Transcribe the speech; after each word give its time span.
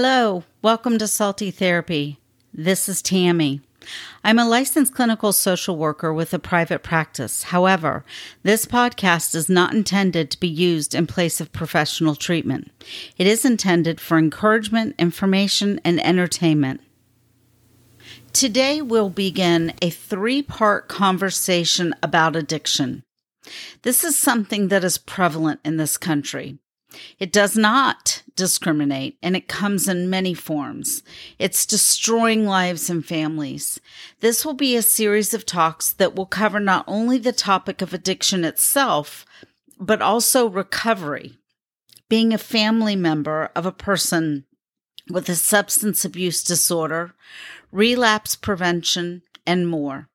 Hello, 0.00 0.44
welcome 0.62 0.96
to 0.98 1.08
Salty 1.08 1.50
Therapy. 1.50 2.20
This 2.54 2.88
is 2.88 3.02
Tammy. 3.02 3.62
I'm 4.22 4.38
a 4.38 4.48
licensed 4.48 4.94
clinical 4.94 5.32
social 5.32 5.76
worker 5.76 6.14
with 6.14 6.32
a 6.32 6.38
private 6.38 6.84
practice. 6.84 7.42
However, 7.42 8.04
this 8.44 8.64
podcast 8.64 9.34
is 9.34 9.48
not 9.48 9.74
intended 9.74 10.30
to 10.30 10.38
be 10.38 10.46
used 10.46 10.94
in 10.94 11.08
place 11.08 11.40
of 11.40 11.52
professional 11.52 12.14
treatment. 12.14 12.70
It 13.16 13.26
is 13.26 13.44
intended 13.44 14.00
for 14.00 14.18
encouragement, 14.18 14.94
information, 15.00 15.80
and 15.84 16.00
entertainment. 16.06 16.80
Today, 18.32 18.80
we'll 18.80 19.10
begin 19.10 19.74
a 19.82 19.90
three 19.90 20.42
part 20.42 20.86
conversation 20.86 21.92
about 22.04 22.36
addiction. 22.36 23.02
This 23.82 24.04
is 24.04 24.16
something 24.16 24.68
that 24.68 24.84
is 24.84 24.96
prevalent 24.96 25.58
in 25.64 25.76
this 25.76 25.98
country. 25.98 26.60
It 27.18 27.32
does 27.32 27.56
not 27.56 28.22
discriminate 28.34 29.18
and 29.22 29.36
it 29.36 29.48
comes 29.48 29.88
in 29.88 30.08
many 30.08 30.32
forms. 30.32 31.02
It's 31.38 31.66
destroying 31.66 32.46
lives 32.46 32.88
and 32.88 33.04
families. 33.04 33.80
This 34.20 34.44
will 34.44 34.54
be 34.54 34.76
a 34.76 34.82
series 34.82 35.34
of 35.34 35.44
talks 35.44 35.92
that 35.92 36.14
will 36.14 36.26
cover 36.26 36.60
not 36.60 36.84
only 36.86 37.18
the 37.18 37.32
topic 37.32 37.82
of 37.82 37.92
addiction 37.92 38.44
itself, 38.44 39.26
but 39.78 40.00
also 40.00 40.48
recovery. 40.48 41.38
Being 42.08 42.32
a 42.32 42.38
family 42.38 42.96
member 42.96 43.50
of 43.54 43.66
a 43.66 43.72
person 43.72 44.46
with 45.10 45.28
a 45.28 45.34
substance 45.34 46.04
abuse 46.04 46.42
disorder, 46.42 47.14
relapse 47.70 48.34
prevention, 48.36 49.22
and 49.46 49.68
more. 49.68 50.08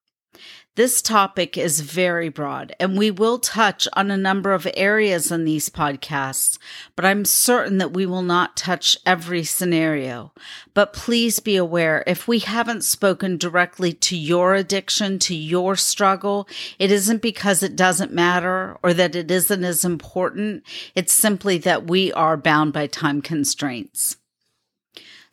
This 0.76 1.04
topic 1.04 1.56
is 1.56 1.82
very 1.82 2.30
broad, 2.30 2.76
and 2.80 2.98
we 2.98 3.12
will 3.12 3.38
touch 3.38 3.88
on 3.94 4.10
a 4.10 4.18
number 4.18 4.54
of 4.54 4.68
areas 4.74 5.32
in 5.32 5.46
these 5.46 5.70
podcasts, 5.70 6.58
but 6.96 7.06
I'm 7.06 7.26
certain 7.26 7.78
that 7.78 7.94
we 7.94 8.08
will 8.08 8.24
not 8.24 8.58
touch 8.58 8.98
every 9.06 9.44
scenario. 9.44 10.34
But 10.74 10.92
please 10.92 11.40
be 11.40 11.58
aware 11.58 12.04
if 12.08 12.28
we 12.28 12.40
haven't 12.40 12.84
spoken 12.84 13.38
directly 13.38 13.94
to 13.94 14.18
your 14.18 14.56
addiction, 14.56 15.20
to 15.20 15.36
your 15.36 15.76
struggle, 15.76 16.48
it 16.80 16.90
isn't 16.90 17.22
because 17.22 17.62
it 17.62 17.76
doesn't 17.76 18.12
matter 18.12 18.76
or 18.82 18.96
that 18.96 19.16
it 19.16 19.30
isn't 19.30 19.64
as 19.64 19.86
important. 19.86 20.64
It's 20.96 21.14
simply 21.14 21.60
that 21.60 21.88
we 21.88 22.12
are 22.14 22.36
bound 22.36 22.74
by 22.74 22.88
time 22.88 23.22
constraints. 23.22 24.18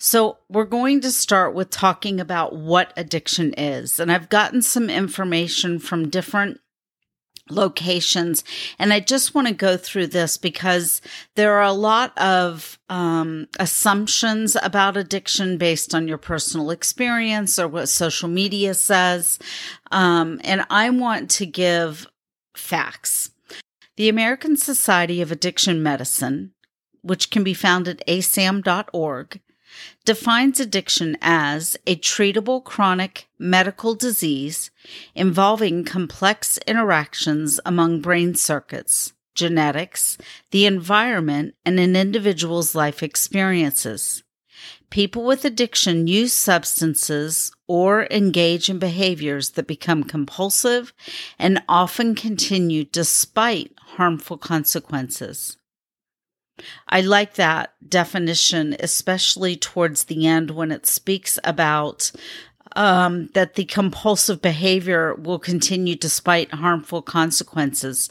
So, 0.02 0.38
we're 0.48 0.64
going 0.64 1.02
to 1.02 1.12
start 1.12 1.54
with 1.54 1.68
talking 1.68 2.20
about 2.20 2.56
what 2.56 2.94
addiction 2.96 3.52
is. 3.52 4.00
And 4.00 4.10
I've 4.10 4.30
gotten 4.30 4.62
some 4.62 4.88
information 4.88 5.78
from 5.78 6.08
different 6.08 6.58
locations. 7.50 8.42
And 8.78 8.92
I 8.92 9.00
just 9.00 9.34
want 9.34 9.48
to 9.48 9.54
go 9.54 9.76
through 9.76 10.08
this 10.08 10.36
because 10.36 11.02
there 11.34 11.54
are 11.54 11.64
a 11.64 11.72
lot 11.72 12.16
of 12.16 12.78
um, 12.88 13.48
assumptions 13.58 14.56
about 14.62 14.96
addiction 14.96 15.58
based 15.58 15.94
on 15.94 16.08
your 16.08 16.18
personal 16.18 16.70
experience 16.70 17.58
or 17.58 17.68
what 17.68 17.88
social 17.88 18.28
media 18.28 18.74
says. 18.74 19.38
Um, 19.90 20.40
and 20.44 20.64
I 20.70 20.90
want 20.90 21.30
to 21.32 21.46
give 21.46 22.06
facts. 22.56 23.30
The 23.96 24.08
American 24.08 24.56
Society 24.56 25.20
of 25.20 25.30
Addiction 25.30 25.82
Medicine, 25.82 26.52
which 27.02 27.30
can 27.30 27.44
be 27.44 27.54
found 27.54 27.86
at 27.86 28.06
asam.org, 28.06 29.40
defines 30.04 30.60
addiction 30.60 31.16
as 31.20 31.76
a 31.86 31.96
treatable 31.96 32.62
chronic 32.62 33.28
medical 33.38 33.94
disease 33.94 34.70
involving 35.14 35.84
complex 35.84 36.58
interactions 36.66 37.60
among 37.64 38.00
brain 38.00 38.34
circuits, 38.34 39.12
genetics, 39.34 40.18
the 40.50 40.66
environment, 40.66 41.54
and 41.64 41.78
an 41.78 41.96
individual's 41.96 42.74
life 42.74 43.02
experiences. 43.02 44.22
People 44.90 45.24
with 45.24 45.44
addiction 45.44 46.08
use 46.08 46.32
substances 46.32 47.52
or 47.68 48.08
engage 48.10 48.68
in 48.68 48.80
behaviors 48.80 49.50
that 49.50 49.68
become 49.68 50.02
compulsive 50.02 50.92
and 51.38 51.62
often 51.68 52.14
continue 52.14 52.84
despite 52.84 53.72
harmful 53.96 54.36
consequences. 54.36 55.56
I 56.88 57.00
like 57.00 57.34
that 57.34 57.74
definition, 57.88 58.76
especially 58.80 59.56
towards 59.56 60.04
the 60.04 60.26
end 60.26 60.50
when 60.50 60.70
it 60.70 60.86
speaks 60.86 61.38
about 61.44 62.12
um, 62.76 63.30
that 63.34 63.54
the 63.54 63.64
compulsive 63.64 64.40
behavior 64.40 65.14
will 65.14 65.38
continue 65.38 65.96
despite 65.96 66.54
harmful 66.54 67.02
consequences. 67.02 68.08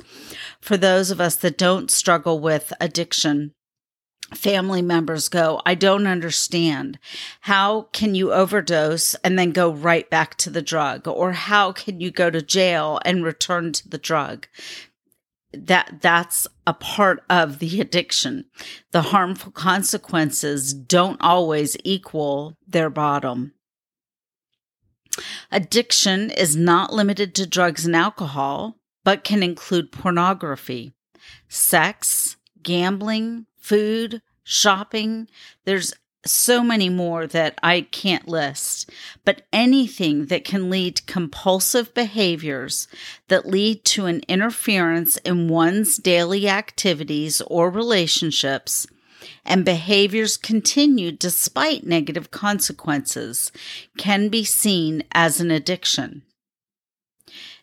For 0.60 0.78
those 0.78 1.12
of 1.12 1.22
us 1.22 1.36
that 1.38 1.58
don't 1.58 1.90
struggle 1.90 2.40
with 2.40 2.74
addiction, 2.82 3.54
family 4.34 4.81
members 4.81 5.30
go, 5.30 5.62
I 5.66 5.76
don't 5.76 6.08
understand. 6.08 7.00
How 7.42 7.84
can 7.94 8.16
you 8.16 8.34
overdose 8.34 9.16
and 9.16 9.40
then 9.40 9.52
go 9.52 9.72
right 9.72 10.10
back 10.10 10.36
to 10.38 10.50
the 10.50 10.62
drug? 10.62 11.08
Or 11.08 11.31
how 11.34 11.72
can 11.72 12.00
you 12.00 12.12
go 12.12 12.30
to 12.30 12.42
jail 12.42 13.00
and 13.06 13.24
return 13.24 13.72
to 13.74 13.90
the 13.90 13.98
drug? 13.98 14.48
That 15.54 16.00
that's 16.02 16.48
a 16.68 16.74
part 16.74 17.24
of 17.30 17.60
the 17.60 17.82
addiction. 17.82 18.46
The 18.92 19.02
harmful 19.04 19.52
consequences 19.52 20.74
don't 20.74 21.20
always 21.22 21.76
equal 21.84 22.58
their 22.68 22.90
bottom. 22.90 23.54
Addiction 25.52 26.30
is 26.30 26.56
not 26.56 26.94
limited 26.94 27.34
to 27.36 27.48
drugs 27.48 27.86
and 27.86 27.96
alcohol, 27.96 28.78
but 29.04 29.24
can 29.24 29.42
include 29.42 29.92
pornography, 29.92 30.94
sex, 31.48 32.38
gambling, 32.62 33.48
food, 33.60 34.22
shopping. 34.44 35.28
There's 35.66 35.94
so 36.25 36.62
many 36.62 36.90
more 36.90 37.28
that 37.28 37.57
I 37.63 37.81
can't 37.81 38.28
list, 38.28 38.91
but 39.24 39.44
anything 39.53 40.25
that 40.25 40.44
can 40.44 40.69
lead 40.69 40.97
to 40.97 41.03
compulsive 41.03 41.94
behaviors 41.94 42.88
that 43.30 43.47
lead 43.47 43.85
to 43.85 44.06
an 44.06 44.22
interference 44.28 45.18
in 45.18 45.47
one's 45.47 45.97
daily 45.97 46.50
activities 46.50 47.41
or 47.47 47.69
relationships 47.69 48.85
and 49.46 49.66
behaviors 49.66 50.38
continue 50.38 51.12
despite 51.12 51.85
negative 51.85 52.31
consequences 52.31 53.51
can 53.97 54.30
be 54.30 54.44
seen 54.44 55.03
as 55.12 55.40
an 55.40 55.51
addiction. 55.51 56.24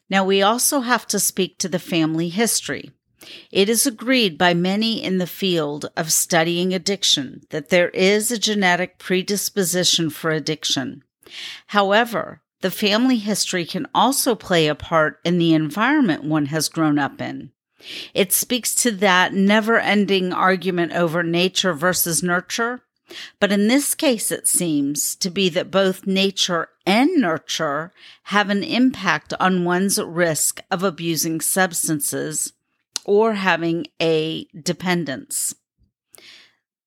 Now, 0.09 0.25
we 0.25 0.43
also 0.43 0.81
have 0.81 1.07
to 1.09 1.19
speak 1.19 1.59
to 1.59 1.69
the 1.69 1.79
family 1.79 2.29
history. 2.29 2.91
It 3.51 3.69
is 3.69 3.87
agreed 3.87 4.39
by 4.39 4.55
many 4.55 5.03
in 5.03 5.19
the 5.19 5.27
field 5.27 5.91
of 5.97 6.13
studying 6.13 6.73
addiction 6.73 7.43
that 7.51 7.71
there 7.71 7.91
is 7.91 8.31
a 8.31 8.39
genetic 8.39 8.99
predisposition 8.99 10.11
for 10.11 10.31
addiction. 10.31 11.03
However, 11.69 12.43
the 12.61 12.71
family 12.71 13.19
history 13.19 13.65
can 13.65 13.87
also 13.95 14.35
play 14.35 14.67
a 14.67 14.75
part 14.75 15.21
in 15.25 15.39
the 15.39 15.55
environment 15.55 16.25
one 16.25 16.47
has 16.47 16.69
grown 16.69 16.99
up 16.99 17.21
in. 17.21 17.51
It 18.15 18.33
speaks 18.33 18.75
to 18.77 18.91
that 18.93 19.35
never 19.35 19.79
ending 19.79 20.33
argument 20.33 20.93
over 20.93 21.23
nature 21.23 21.73
versus 21.73 22.23
nurture. 22.23 22.83
But 23.39 23.53
in 23.53 23.69
this 23.69 23.95
case, 23.95 24.33
it 24.33 24.49
seems 24.49 25.15
to 25.17 25.31
be 25.31 25.49
that 25.51 25.71
both 25.71 26.07
nature 26.07 26.71
and 26.85 27.21
nurture 27.21 27.93
have 28.25 28.51
an 28.51 28.65
impact 28.65 29.33
on 29.39 29.65
one's 29.65 30.01
risk 30.01 30.61
of 30.71 30.83
abusing 30.83 31.41
substances 31.41 32.53
or 33.07 33.35
having 33.35 33.87
a 34.03 34.45
dependence. 34.61 35.55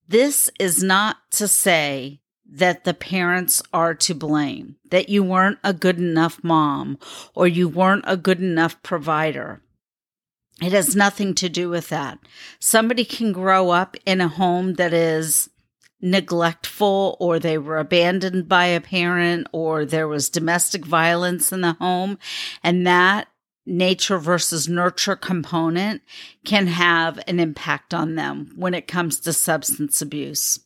This 0.06 0.50
is 0.60 0.82
not 0.82 1.16
to 1.32 1.48
say 1.48 2.20
that 2.52 2.84
the 2.84 2.94
parents 2.94 3.62
are 3.72 3.94
to 3.94 4.14
blame, 4.14 4.76
that 4.90 5.08
you 5.08 5.22
weren't 5.22 5.58
a 5.64 5.72
good 5.72 5.98
enough 5.98 6.42
mom 6.42 6.98
or 7.34 7.48
you 7.48 7.68
weren't 7.68 8.04
a 8.06 8.16
good 8.16 8.40
enough 8.40 8.82
provider. 8.82 9.62
It 10.60 10.72
has 10.72 10.94
nothing 10.94 11.34
to 11.36 11.48
do 11.48 11.70
with 11.70 11.88
that. 11.88 12.18
Somebody 12.58 13.04
can 13.04 13.32
grow 13.32 13.70
up 13.70 13.96
in 14.04 14.20
a 14.20 14.28
home 14.28 14.74
that 14.74 14.92
is 14.92 15.48
neglectful 16.02 17.16
or 17.20 17.38
they 17.38 17.56
were 17.56 17.78
abandoned 17.78 18.48
by 18.48 18.66
a 18.66 18.80
parent 18.80 19.46
or 19.52 19.84
there 19.84 20.08
was 20.08 20.28
domestic 20.28 20.84
violence 20.84 21.52
in 21.52 21.60
the 21.60 21.74
home 21.74 22.18
and 22.62 22.86
that 22.86 23.28
nature 23.70 24.18
versus 24.18 24.68
nurture 24.68 25.16
component 25.16 26.02
can 26.44 26.66
have 26.66 27.20
an 27.26 27.40
impact 27.40 27.94
on 27.94 28.16
them 28.16 28.52
when 28.56 28.74
it 28.74 28.88
comes 28.88 29.20
to 29.20 29.32
substance 29.32 30.02
abuse. 30.02 30.60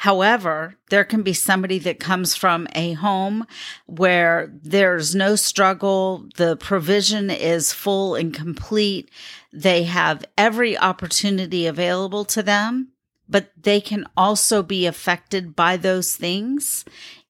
However, 0.00 0.76
there 0.90 1.04
can 1.04 1.22
be 1.22 1.32
somebody 1.32 1.78
that 1.80 1.98
comes 2.00 2.34
from 2.34 2.68
a 2.74 2.92
home 2.92 3.46
where 3.86 4.52
there's 4.62 5.14
no 5.14 5.36
struggle. 5.36 6.26
The 6.36 6.56
provision 6.56 7.30
is 7.30 7.72
full 7.72 8.14
and 8.14 8.34
complete. 8.34 9.10
They 9.52 9.84
have 9.84 10.24
every 10.36 10.76
opportunity 10.76 11.66
available 11.66 12.26
to 12.26 12.42
them, 12.42 12.88
but 13.26 13.52
they 13.56 13.80
can 13.80 14.06
also 14.16 14.62
be 14.62 14.86
affected 14.86 15.56
by 15.56 15.78
those 15.78 16.14
things 16.14 16.84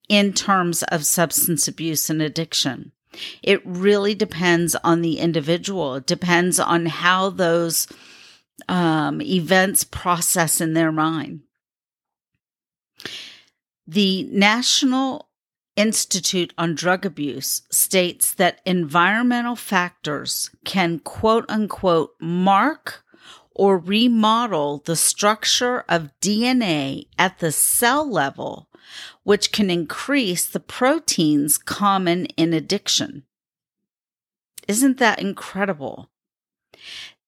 in 0.08 0.32
terms 0.32 0.82
of 0.84 1.06
substance 1.06 1.68
abuse 1.68 2.10
and 2.10 2.20
addiction. 2.20 2.92
It 3.42 3.60
really 3.64 4.14
depends 4.14 4.74
on 4.76 5.02
the 5.02 5.18
individual. 5.18 5.96
It 5.96 6.06
depends 6.06 6.58
on 6.58 6.86
how 6.86 7.30
those 7.30 7.86
um, 8.68 9.20
events 9.20 9.84
process 9.84 10.60
in 10.60 10.74
their 10.74 10.92
mind. 10.92 11.40
The 13.86 14.24
National 14.24 15.28
Institute 15.76 16.54
on 16.56 16.74
Drug 16.74 17.04
Abuse 17.04 17.62
states 17.70 18.32
that 18.34 18.60
environmental 18.64 19.56
factors 19.56 20.50
can 20.64 20.98
quote 21.00 21.44
unquote 21.48 22.14
mark 22.18 23.04
or 23.54 23.78
remodel 23.78 24.82
the 24.84 24.96
structure 24.96 25.84
of 25.88 26.10
DNA 26.20 27.06
at 27.18 27.38
the 27.38 27.52
cell 27.52 28.10
level, 28.10 28.68
which 29.22 29.52
can 29.52 29.70
increase 29.70 30.46
the 30.46 30.60
proteins 30.60 31.58
common 31.58 32.26
in 32.36 32.52
addiction. 32.52 33.24
Isn't 34.68 34.98
that 34.98 35.20
incredible? 35.20 36.10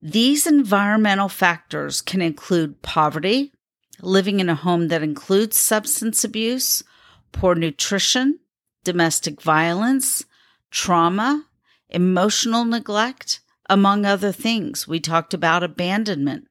These 0.01 0.47
environmental 0.47 1.29
factors 1.29 2.01
can 2.01 2.23
include 2.23 2.83
poverty, 2.83 3.53
living 4.01 4.41
in 4.41 4.49
a 4.49 4.55
home 4.55 4.89
that 4.89 5.03
includes 5.03 5.57
substance 5.57 6.23
abuse, 6.25 6.85
poor 7.33 7.55
nutrition, 7.55 8.39
domestic 8.85 9.43
violence, 9.43 10.25
trauma, 10.71 11.47
emotional 11.89 12.65
neglect, 12.65 13.41
among 13.69 14.05
other 14.05 14.33
things. 14.33 14.87
We 14.87 15.01
talked 15.01 15.35
about 15.35 15.63
abandonment. 15.63 16.47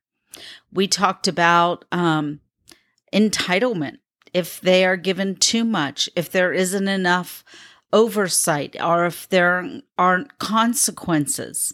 We 0.72 0.88
talked 0.88 1.28
about 1.28 1.86
um, 1.92 2.42
entitlement. 3.14 3.98
If 4.38 4.62
they 4.62 4.86
are 4.86 4.98
given 4.98 5.36
too 5.36 5.64
much, 5.64 6.12
if 6.16 6.32
there 6.32 6.54
isn't 6.54 6.88
enough 6.88 7.44
oversight, 7.92 8.76
or 8.80 9.08
if 9.08 9.28
there 9.28 9.82
aren't 9.98 10.38
consequences, 10.38 11.74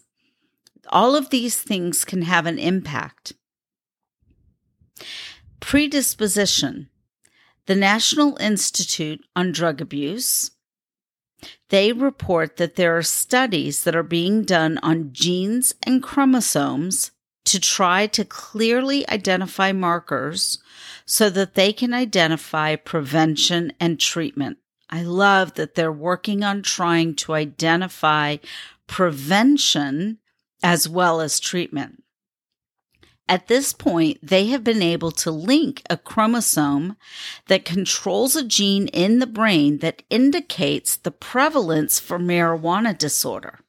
all 0.88 1.14
of 1.14 1.30
these 1.30 1.62
things 1.62 2.06
can 2.06 2.22
have 2.22 2.46
an 2.46 2.58
impact. 2.58 3.34
Predisposition. 5.60 6.88
The 7.66 7.76
National 7.76 8.38
Institute 8.38 9.20
on 9.36 9.52
Drug 9.52 9.82
Abuse, 9.82 10.52
they 11.68 11.92
report 11.92 12.56
that 12.56 12.78
there 12.78 12.98
are 12.98 13.04
studies 13.04 13.84
that 13.84 13.94
are 13.94 14.04
being 14.04 14.46
done 14.46 14.80
on 14.82 15.10
genes 15.12 15.76
and 15.86 16.02
chromosomes 16.02 17.12
to 17.44 17.60
try 17.60 18.08
to 18.08 18.24
clearly 18.24 19.06
identify 19.10 19.74
markers 19.74 20.60
so 21.06 21.30
that 21.30 21.56
they 21.56 21.74
can 21.74 21.94
identify 21.94 22.76
prevention 22.76 23.74
and 23.80 24.00
treatment. 24.00 24.58
I 24.90 25.04
love 25.04 25.56
that 25.56 25.76
they're 25.76 25.92
working 25.92 26.44
on 26.44 26.62
trying 26.62 27.16
to 27.16 27.34
identify 27.34 28.38
prevention 28.88 30.20
as 30.62 30.88
well 30.88 31.20
as 31.20 31.40
treatment. 31.40 32.04
At 33.28 33.48
this 33.48 33.74
point, 33.74 34.20
they 34.22 34.48
have 34.48 34.64
been 34.64 34.82
able 34.82 35.12
to 35.12 35.32
link 35.32 35.82
a 35.90 35.98
chromosome 35.98 36.98
that 37.48 37.66
controls 37.66 38.36
a 38.36 38.44
gene 38.44 38.88
in 38.90 39.20
the 39.20 39.28
brain 39.28 39.80
that 39.80 40.04
indicates 40.10 40.98
the 40.98 41.12
prevalence 41.12 42.00
for 42.00 42.20
marijuana 42.20 42.98
disorder. 42.98 43.62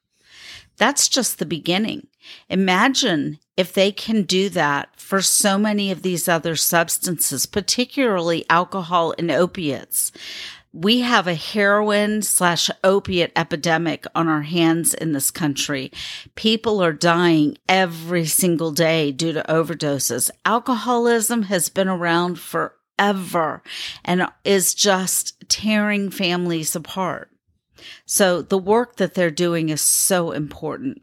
That's 0.77 1.07
just 1.07 1.39
the 1.39 1.45
beginning. 1.45 2.07
Imagine 2.49 3.39
if 3.57 3.73
they 3.73 3.91
can 3.91 4.23
do 4.23 4.49
that 4.49 4.89
for 4.97 5.21
so 5.21 5.57
many 5.57 5.91
of 5.91 6.01
these 6.01 6.27
other 6.27 6.55
substances, 6.55 7.45
particularly 7.45 8.45
alcohol 8.49 9.13
and 9.17 9.31
opiates 9.31 10.11
we 10.75 10.99
have 10.99 11.25
a 11.25 11.35
heroin 11.35 12.21
slash 12.21 12.69
opiate 12.83 13.31
epidemic 13.33 14.05
on 14.13 14.27
our 14.27 14.41
hands 14.41 14.93
in 14.93 15.13
this 15.13 15.31
country. 15.31 15.89
People 16.35 16.83
are 16.83 16.91
dying 16.91 17.57
every 17.69 18.25
single 18.25 18.71
day 18.71 19.13
due 19.13 19.31
to 19.31 19.45
overdoses. 19.47 20.29
Alcoholism 20.43 21.43
has 21.43 21.69
been 21.69 21.87
around 21.87 22.37
forever 22.39 23.63
and 24.03 24.27
is 24.43 24.75
just 24.75 25.41
tearing 25.47 26.09
families 26.09 26.75
apart. 26.75 27.31
So 28.05 28.41
the 28.41 28.57
work 28.57 28.97
that 28.97 29.13
they're 29.13 29.31
doing 29.31 29.69
is 29.69 29.81
so 29.81 30.31
important. 30.31 31.01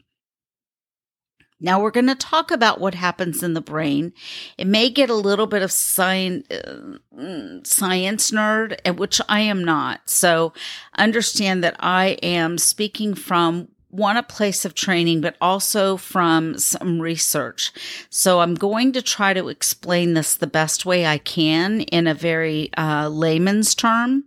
Now 1.62 1.80
we're 1.80 1.92
going 1.92 2.08
to 2.08 2.16
talk 2.16 2.50
about 2.50 2.80
what 2.80 2.94
happens 2.94 3.42
in 3.42 3.54
the 3.54 3.60
brain. 3.60 4.12
It 4.58 4.66
may 4.66 4.90
get 4.90 5.08
a 5.08 5.14
little 5.14 5.46
bit 5.46 5.62
of 5.62 5.70
science, 5.70 6.50
uh, 6.50 6.98
science 7.62 8.32
nerd, 8.32 8.96
which 8.98 9.20
I 9.28 9.40
am 9.40 9.64
not. 9.64 10.10
So 10.10 10.52
understand 10.98 11.62
that 11.62 11.76
I 11.78 12.18
am 12.22 12.58
speaking 12.58 13.14
from 13.14 13.68
one, 13.90 14.16
a 14.16 14.22
place 14.22 14.64
of 14.64 14.74
training, 14.74 15.20
but 15.20 15.36
also 15.40 15.98
from 15.98 16.58
some 16.58 17.00
research. 17.00 17.72
So 18.08 18.40
I'm 18.40 18.54
going 18.54 18.92
to 18.92 19.02
try 19.02 19.34
to 19.34 19.48
explain 19.48 20.14
this 20.14 20.34
the 20.34 20.46
best 20.46 20.86
way 20.86 21.06
I 21.06 21.18
can 21.18 21.82
in 21.82 22.06
a 22.06 22.14
very 22.14 22.70
uh, 22.76 23.08
layman's 23.08 23.74
term. 23.74 24.24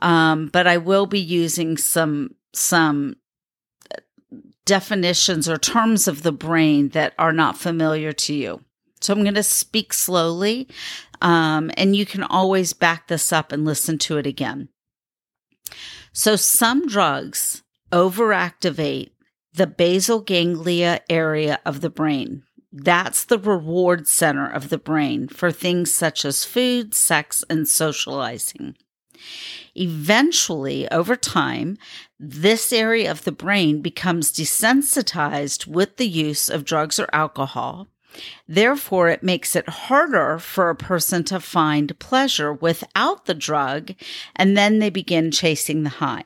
Um, 0.00 0.46
but 0.46 0.68
I 0.68 0.78
will 0.78 1.06
be 1.06 1.20
using 1.20 1.76
some, 1.76 2.36
some 2.52 3.16
definitions 4.64 5.48
or 5.48 5.58
terms 5.58 6.06
of 6.06 6.22
the 6.22 6.32
brain 6.32 6.90
that 6.90 7.14
are 7.18 7.32
not 7.32 7.58
familiar 7.58 8.12
to 8.12 8.34
you. 8.34 8.64
So 9.00 9.12
I'm 9.12 9.22
going 9.22 9.34
to 9.34 9.42
speak 9.42 9.92
slowly, 9.92 10.68
um, 11.20 11.70
and 11.76 11.96
you 11.96 12.06
can 12.06 12.22
always 12.22 12.72
back 12.72 13.08
this 13.08 13.32
up 13.32 13.50
and 13.50 13.64
listen 13.64 13.98
to 13.98 14.16
it 14.18 14.26
again. 14.26 14.68
So 16.12 16.36
some 16.36 16.86
drugs 16.86 17.62
overactivate 17.90 19.10
the 19.54 19.66
basal 19.66 20.20
ganglia 20.20 21.00
area 21.10 21.60
of 21.66 21.80
the 21.80 21.90
brain. 21.90 22.44
That's 22.72 23.24
the 23.24 23.38
reward 23.38 24.06
center 24.06 24.48
of 24.48 24.70
the 24.70 24.78
brain 24.78 25.28
for 25.28 25.52
things 25.52 25.92
such 25.92 26.24
as 26.24 26.44
food, 26.44 26.94
sex, 26.94 27.44
and 27.50 27.68
socializing. 27.68 28.76
Eventually, 29.74 30.90
over 30.90 31.16
time, 31.16 31.78
this 32.18 32.72
area 32.72 33.10
of 33.10 33.24
the 33.24 33.32
brain 33.32 33.80
becomes 33.80 34.32
desensitized 34.32 35.66
with 35.66 35.96
the 35.96 36.08
use 36.08 36.48
of 36.48 36.64
drugs 36.64 36.98
or 36.98 37.08
alcohol. 37.12 37.88
Therefore, 38.46 39.08
it 39.08 39.22
makes 39.22 39.56
it 39.56 39.68
harder 39.68 40.38
for 40.38 40.68
a 40.68 40.76
person 40.76 41.24
to 41.24 41.40
find 41.40 41.98
pleasure 41.98 42.52
without 42.52 43.24
the 43.24 43.34
drug, 43.34 43.92
and 44.36 44.56
then 44.56 44.78
they 44.78 44.90
begin 44.90 45.30
chasing 45.30 45.82
the 45.82 45.90
high. 45.90 46.24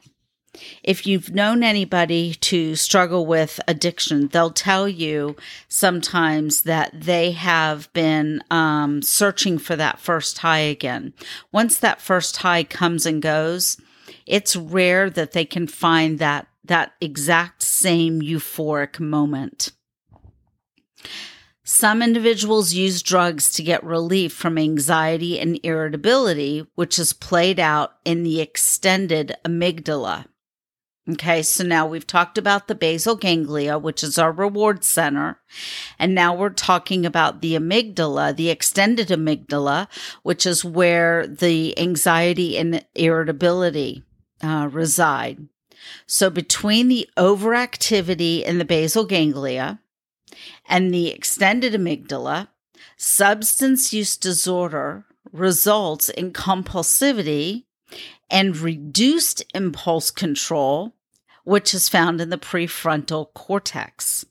If 0.83 1.07
you've 1.07 1.35
known 1.35 1.63
anybody 1.63 2.35
to 2.35 2.77
struggle 2.77 3.27
with 3.27 3.61
addiction, 3.69 4.29
they'll 4.29 4.51
tell 4.51 4.89
you 4.89 5.37
sometimes 5.69 6.63
that 6.63 6.93
they 6.93 7.33
have 7.33 7.93
been 7.93 8.43
um, 8.51 9.03
searching 9.03 9.59
for 9.59 9.77
that 9.77 9.99
first 9.99 10.39
high 10.39 10.59
again. 10.59 11.13
Once 11.53 11.79
that 11.79 12.01
first 12.01 12.39
high 12.39 12.65
comes 12.65 13.07
and 13.07 13.23
goes, 13.23 13.81
it's 14.27 14.57
rare 14.57 15.09
that 15.11 15.33
they 15.33 15.45
can 15.45 15.67
find 15.67 16.19
that 16.19 16.47
that 16.65 16.93
exact 17.01 17.63
same 17.63 18.21
euphoric 18.21 18.99
moment. 18.99 19.71
Some 21.69 22.01
individuals 22.01 22.75
use 22.75 23.03
drugs 23.03 23.51
to 23.55 23.63
get 23.63 23.83
relief 23.83 24.33
from 24.33 24.57
anxiety 24.57 25.41
and 25.41 25.59
irritability, 25.65 26.65
which 26.77 26.97
is 26.97 27.13
played 27.13 27.59
out 27.59 27.95
in 28.05 28.23
the 28.23 28.41
extended 28.41 29.35
amygdala. 29.45 30.27
Okay, 31.09 31.43
so 31.43 31.63
now 31.63 31.87
we've 31.87 32.07
talked 32.07 32.37
about 32.37 32.67
the 32.67 32.75
basal 32.75 33.15
ganglia, 33.15 33.79
which 33.79 34.03
is 34.03 34.19
our 34.19 34.33
reward 34.33 34.83
center. 34.83 35.39
And 36.01 36.17
now 36.17 36.35
we're 36.35 36.51
talking 36.51 37.07
about 37.07 37.41
the 37.41 37.55
amygdala, 37.55 38.35
the 38.35 38.51
extended 38.51 39.09
amygdala, 39.09 39.87
which 40.25 40.47
is 40.47 40.65
where 40.65 41.25
the 41.25 41.79
anxiety 41.79 42.59
and 42.59 42.85
irritability 42.97 44.03
uh, 44.43 44.69
reside. 44.73 45.47
So 46.09 46.29
between 46.29 46.89
the 46.89 47.09
overactivity 47.17 48.43
in 48.43 48.59
the 48.59 48.65
basal 48.65 49.05
ganglia 49.05 49.79
and 50.69 50.93
the 50.93 51.11
extended 51.11 51.73
amygdala, 51.73 52.49
substance 52.97 53.93
use 53.93 54.17
disorder 54.17 55.05
results 55.33 56.09
in 56.09 56.33
compulsivity 56.33 57.67
and 58.31 58.57
reduced 58.57 59.43
impulse 59.55 60.11
control, 60.11 60.95
which 61.45 61.75
is 61.75 61.89
found 61.89 62.21
in 62.21 62.31
the 62.31 62.39
prefrontal 62.39 63.33
cortex. 63.35 64.25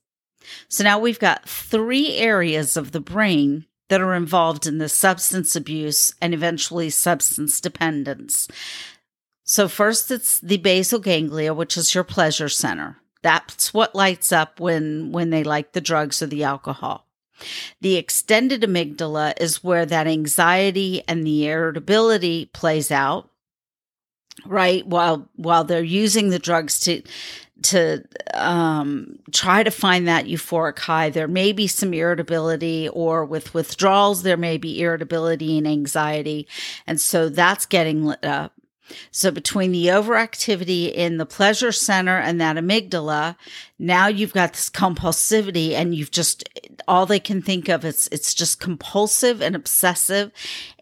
So 0.67 0.83
now 0.83 0.99
we've 0.99 1.19
got 1.19 1.47
three 1.47 2.13
areas 2.13 2.77
of 2.77 2.91
the 2.91 2.99
brain 2.99 3.65
that 3.89 4.01
are 4.01 4.15
involved 4.15 4.65
in 4.65 4.77
the 4.77 4.89
substance 4.89 5.55
abuse 5.55 6.13
and 6.21 6.33
eventually 6.33 6.89
substance 6.89 7.61
dependence. 7.61 8.47
So, 9.43 9.67
first, 9.67 10.09
it's 10.09 10.39
the 10.39 10.57
basal 10.57 10.99
ganglia, 10.99 11.53
which 11.53 11.77
is 11.77 11.93
your 11.93 12.03
pleasure 12.03 12.49
center. 12.49 12.97
That's 13.21 13.73
what 13.73 13.93
lights 13.93 14.31
up 14.31 14.59
when, 14.59 15.11
when 15.11 15.29
they 15.29 15.43
like 15.43 15.73
the 15.73 15.81
drugs 15.81 16.21
or 16.21 16.27
the 16.27 16.43
alcohol. 16.43 17.05
The 17.81 17.95
extended 17.95 18.61
amygdala 18.61 19.33
is 19.39 19.63
where 19.63 19.85
that 19.85 20.07
anxiety 20.07 21.03
and 21.07 21.25
the 21.25 21.47
irritability 21.47 22.49
plays 22.53 22.89
out 22.89 23.29
right 24.45 24.85
while 24.85 25.27
while 25.35 25.63
they're 25.63 25.81
using 25.83 26.29
the 26.29 26.39
drugs 26.39 26.79
to 26.81 27.01
to 27.63 28.03
um, 28.33 29.17
try 29.31 29.63
to 29.63 29.71
find 29.71 30.07
that 30.07 30.25
euphoric 30.25 30.77
high. 30.79 31.09
There 31.09 31.27
may 31.27 31.51
be 31.51 31.67
some 31.67 31.93
irritability, 31.93 32.89
or 32.89 33.25
with 33.25 33.53
withdrawals, 33.53 34.23
there 34.23 34.37
may 34.37 34.57
be 34.57 34.81
irritability 34.81 35.57
and 35.57 35.67
anxiety. 35.67 36.47
And 36.85 36.99
so 36.99 37.29
that's 37.29 37.65
getting 37.65 38.05
lit 38.05 38.23
up. 38.23 38.53
So 39.11 39.31
between 39.31 39.71
the 39.71 39.87
overactivity 39.87 40.93
in 40.93 41.17
the 41.17 41.25
pleasure 41.25 41.71
center 41.71 42.17
and 42.17 42.39
that 42.41 42.55
amygdala, 42.55 43.35
now 43.79 44.07
you've 44.07 44.33
got 44.33 44.53
this 44.53 44.69
compulsivity 44.69 45.71
and 45.71 45.93
you've 45.93 46.11
just 46.11 46.47
all 46.87 47.05
they 47.05 47.19
can 47.19 47.41
think 47.41 47.67
of 47.67 47.83
is 47.83 48.07
it's 48.11 48.33
just 48.33 48.59
compulsive 48.59 49.41
and 49.41 49.55
obsessive 49.55 50.31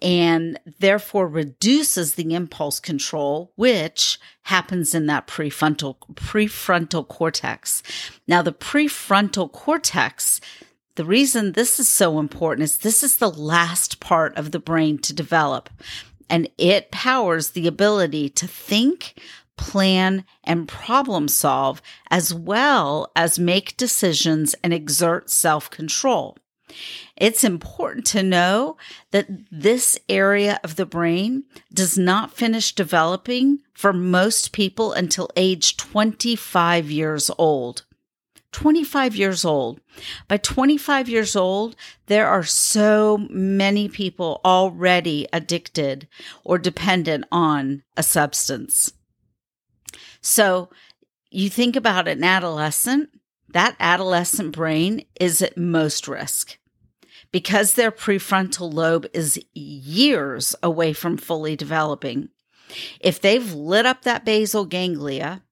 and 0.02 0.60
therefore 0.80 1.28
reduces 1.28 2.16
the 2.16 2.34
impulse 2.34 2.80
control 2.80 3.52
which 3.56 4.20
happens 4.44 4.94
in 4.94 5.06
that 5.08 5.28
prefrontal 5.28 5.96
prefrontal 6.16 7.08
cortex. 7.08 7.82
Now 8.28 8.42
the 8.42 8.54
prefrontal 8.54 9.52
cortex 9.52 10.42
the 10.96 11.06
reason 11.06 11.54
this 11.54 11.80
is 11.80 11.90
so 11.90 12.20
important 12.20 12.66
is 12.66 12.78
this 12.78 13.02
is 13.02 13.18
the 13.18 13.32
last 13.32 14.00
part 14.00 14.38
of 14.38 14.52
the 14.52 14.60
brain 14.60 15.00
to 15.00 15.14
develop 15.14 15.70
and 16.34 16.50
it 16.58 16.90
powers 16.90 17.52
the 17.52 17.68
ability 17.68 18.28
to 18.28 18.48
think, 18.48 19.22
plan, 19.56 20.26
and 20.44 20.68
problem 20.68 21.28
solve, 21.28 21.80
as 22.10 22.34
well 22.34 23.12
as 23.16 23.38
make 23.38 23.78
decisions 23.78 24.56
and 24.64 24.74
exert 24.74 25.30
self 25.30 25.70
control. 25.70 26.36
It's 27.16 27.44
important 27.44 28.08
to 28.08 28.24
know 28.24 28.78
that 29.12 29.28
this 29.52 29.96
area 30.10 30.60
of 30.64 30.76
the 30.76 30.88
brain 30.88 31.44
does 31.72 32.00
not 32.00 32.34
finish 32.34 32.74
developing 32.74 33.60
for 33.76 33.94
most 33.94 34.54
people 34.54 34.92
until 34.92 35.30
age 35.38 35.78
25 35.78 36.90
years 36.90 37.30
old. 37.38 37.86
25 38.54 39.16
years 39.16 39.44
old. 39.44 39.82
By 40.28 40.38
25 40.38 41.10
years 41.10 41.36
old, 41.36 41.76
there 42.08 42.28
are 42.28 42.44
so 42.44 43.28
many 43.30 43.90
people 43.90 44.40
already 44.46 45.28
addicted 45.34 46.08
or 46.44 46.58
dependent 46.58 47.26
on 47.32 47.84
a 47.98 48.04
substance. 48.04 48.94
So 50.22 50.70
you 51.30 51.50
think 51.50 51.76
about 51.76 52.08
an 52.08 52.24
adolescent, 52.24 53.10
that 53.50 53.76
adolescent 53.80 54.54
brain 54.54 55.06
is 55.20 55.42
at 55.42 55.58
most 55.58 56.08
risk 56.08 56.58
because 57.32 57.74
their 57.74 57.92
prefrontal 57.92 58.74
lobe 58.74 59.08
is 59.14 59.40
years 59.54 60.56
away 60.64 60.94
from 60.94 61.18
fully 61.18 61.56
developing. 61.56 62.30
If 63.00 63.20
they've 63.20 63.54
lit 63.54 63.86
up 63.86 64.04
that 64.04 64.24
basal 64.24 64.66
ganglia, 64.66 65.44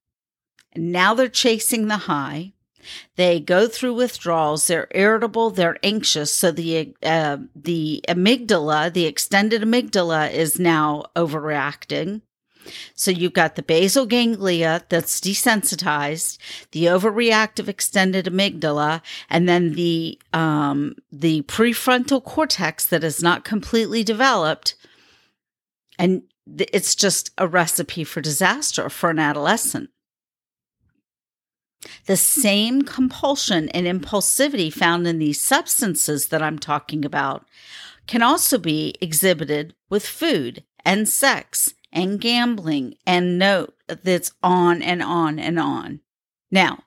now 0.74 1.12
they're 1.14 1.28
chasing 1.28 1.88
the 1.88 1.98
high, 1.98 2.54
they 3.16 3.40
go 3.40 3.66
through 3.66 3.94
withdrawals. 3.94 4.66
They're 4.66 4.88
irritable. 4.92 5.50
They're 5.50 5.78
anxious. 5.82 6.32
So 6.32 6.50
the 6.50 6.94
uh, 7.02 7.38
the 7.54 8.04
amygdala, 8.08 8.92
the 8.92 9.06
extended 9.06 9.62
amygdala, 9.62 10.32
is 10.32 10.58
now 10.58 11.04
overreacting. 11.16 12.22
So 12.94 13.10
you've 13.10 13.32
got 13.32 13.56
the 13.56 13.62
basal 13.62 14.06
ganglia 14.06 14.84
that's 14.88 15.20
desensitized, 15.20 16.38
the 16.70 16.84
overreactive 16.84 17.68
extended 17.68 18.26
amygdala, 18.26 19.02
and 19.28 19.48
then 19.48 19.72
the 19.74 20.18
um, 20.32 20.96
the 21.10 21.42
prefrontal 21.42 22.22
cortex 22.22 22.84
that 22.86 23.04
is 23.04 23.22
not 23.22 23.44
completely 23.44 24.04
developed. 24.04 24.74
And 25.98 26.22
it's 26.58 26.94
just 26.94 27.30
a 27.38 27.46
recipe 27.46 28.04
for 28.04 28.20
disaster 28.20 28.88
for 28.88 29.10
an 29.10 29.18
adolescent. 29.18 29.90
The 32.06 32.16
same 32.16 32.82
compulsion 32.82 33.68
and 33.70 33.86
impulsivity 33.86 34.72
found 34.72 35.06
in 35.06 35.18
these 35.18 35.40
substances 35.40 36.28
that 36.28 36.42
I'm 36.42 36.58
talking 36.58 37.04
about 37.04 37.46
can 38.06 38.22
also 38.22 38.58
be 38.58 38.94
exhibited 39.00 39.74
with 39.88 40.06
food 40.06 40.64
and 40.84 41.08
sex 41.08 41.74
and 41.92 42.20
gambling 42.20 42.94
and 43.06 43.38
note 43.38 43.74
that's 43.86 44.32
on 44.42 44.82
and 44.82 45.02
on 45.02 45.38
and 45.38 45.58
on. 45.58 46.00
Now, 46.50 46.84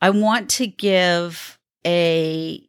I 0.00 0.10
want 0.10 0.48
to 0.50 0.66
give 0.66 1.58
a 1.86 2.68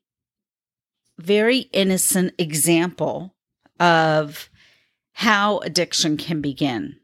very 1.17 1.59
innocent 1.71 2.33
example 2.37 3.35
of 3.79 4.49
how 5.13 5.59
addiction 5.59 6.17
can 6.17 6.41
begin 6.41 6.99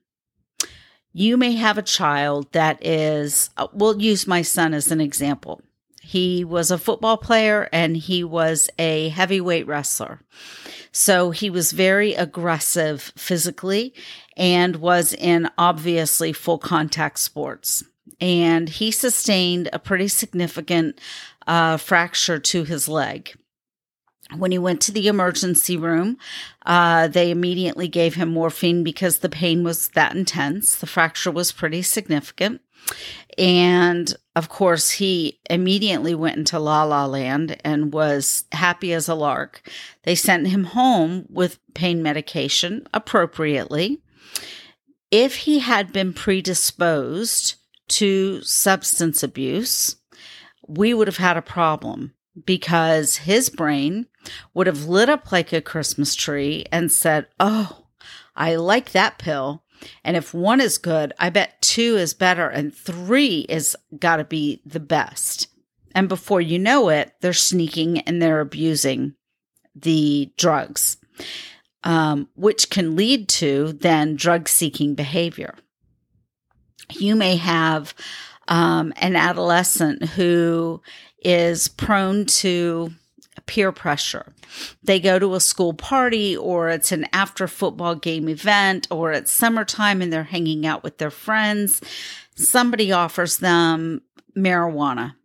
you 1.13 1.37
may 1.37 1.53
have 1.53 1.77
a 1.77 1.83
child 1.83 2.51
that 2.51 2.85
is, 2.85 3.49
uh, 3.57 3.67
we'll 3.73 4.01
use 4.01 4.27
my 4.27 4.41
son 4.41 4.73
as 4.73 4.91
an 4.91 5.01
example. 5.01 5.61
He 6.01 6.43
was 6.43 6.71
a 6.71 6.77
football 6.77 7.17
player 7.17 7.69
and 7.71 7.95
he 7.95 8.23
was 8.23 8.69
a 8.79 9.09
heavyweight 9.09 9.67
wrestler. 9.67 10.21
So 10.91 11.31
he 11.31 11.49
was 11.49 11.71
very 11.71 12.15
aggressive 12.15 13.13
physically 13.15 13.93
and 14.35 14.77
was 14.77 15.13
in 15.13 15.49
obviously 15.57 16.33
full 16.33 16.57
contact 16.57 17.19
sports. 17.19 17.83
And 18.19 18.67
he 18.67 18.91
sustained 18.91 19.69
a 19.71 19.79
pretty 19.79 20.07
significant 20.07 20.99
uh, 21.45 21.77
fracture 21.77 22.39
to 22.39 22.63
his 22.63 22.87
leg. 22.87 23.35
When 24.37 24.51
he 24.51 24.59
went 24.59 24.81
to 24.81 24.91
the 24.91 25.07
emergency 25.07 25.75
room, 25.75 26.17
uh, 26.65 27.07
they 27.07 27.31
immediately 27.31 27.87
gave 27.87 28.15
him 28.15 28.29
morphine 28.29 28.83
because 28.83 29.19
the 29.19 29.29
pain 29.29 29.63
was 29.63 29.87
that 29.89 30.15
intense. 30.15 30.75
The 30.75 30.85
fracture 30.85 31.31
was 31.31 31.51
pretty 31.51 31.81
significant. 31.81 32.61
And 33.37 34.15
of 34.35 34.49
course, 34.49 34.91
he 34.91 35.39
immediately 35.49 36.13
went 36.13 36.37
into 36.37 36.59
la 36.59 36.83
la 36.83 37.05
land 37.05 37.57
and 37.63 37.93
was 37.93 38.45
happy 38.51 38.93
as 38.93 39.07
a 39.07 39.15
lark. 39.15 39.67
They 40.03 40.15
sent 40.15 40.47
him 40.47 40.65
home 40.65 41.25
with 41.29 41.59
pain 41.73 42.03
medication 42.03 42.87
appropriately. 42.93 44.01
If 45.11 45.37
he 45.37 45.59
had 45.59 45.91
been 45.91 46.13
predisposed 46.13 47.55
to 47.89 48.41
substance 48.43 49.23
abuse, 49.23 49.95
we 50.67 50.93
would 50.93 51.07
have 51.07 51.17
had 51.17 51.37
a 51.37 51.41
problem 51.41 52.13
because 52.45 53.17
his 53.17 53.49
brain 53.49 54.05
would 54.53 54.67
have 54.67 54.85
lit 54.85 55.09
up 55.09 55.31
like 55.31 55.53
a 55.53 55.61
Christmas 55.61 56.15
tree 56.15 56.65
and 56.71 56.91
said, 56.91 57.27
Oh, 57.39 57.85
I 58.35 58.55
like 58.55 58.91
that 58.91 59.17
pill. 59.17 59.63
And 60.03 60.17
if 60.17 60.33
one 60.33 60.61
is 60.61 60.77
good, 60.77 61.13
I 61.19 61.29
bet 61.29 61.61
two 61.61 61.95
is 61.95 62.13
better 62.13 62.47
and 62.49 62.73
three 62.73 63.45
is 63.49 63.75
got 63.97 64.17
to 64.17 64.23
be 64.23 64.61
the 64.65 64.79
best. 64.79 65.47
And 65.95 66.07
before 66.07 66.41
you 66.41 66.59
know 66.59 66.89
it, 66.89 67.13
they're 67.21 67.33
sneaking 67.33 67.99
and 68.01 68.21
they're 68.21 68.41
abusing 68.41 69.15
the 69.75 70.31
drugs, 70.37 70.97
um, 71.83 72.29
which 72.35 72.69
can 72.69 72.95
lead 72.95 73.29
to 73.29 73.73
then 73.73 74.15
drug 74.15 74.47
seeking 74.47 74.95
behavior. 74.95 75.55
You 76.91 77.15
may 77.15 77.37
have 77.37 77.93
um, 78.47 78.93
an 78.97 79.15
adolescent 79.15 80.03
who 80.03 80.81
is 81.23 81.67
prone 81.67 82.25
to 82.25 82.91
peer 83.41 83.71
pressure. 83.71 84.33
They 84.83 84.99
go 84.99 85.19
to 85.19 85.35
a 85.35 85.39
school 85.39 85.73
party 85.73 86.35
or 86.35 86.69
it's 86.69 86.91
an 86.91 87.07
after 87.13 87.47
football 87.47 87.95
game 87.95 88.29
event 88.29 88.87
or 88.89 89.11
it's 89.11 89.31
summertime 89.31 90.01
and 90.01 90.11
they're 90.11 90.23
hanging 90.23 90.65
out 90.65 90.83
with 90.83 90.97
their 90.97 91.11
friends. 91.11 91.81
Somebody 92.35 92.91
offers 92.91 93.37
them 93.37 94.01
marijuana. 94.37 95.15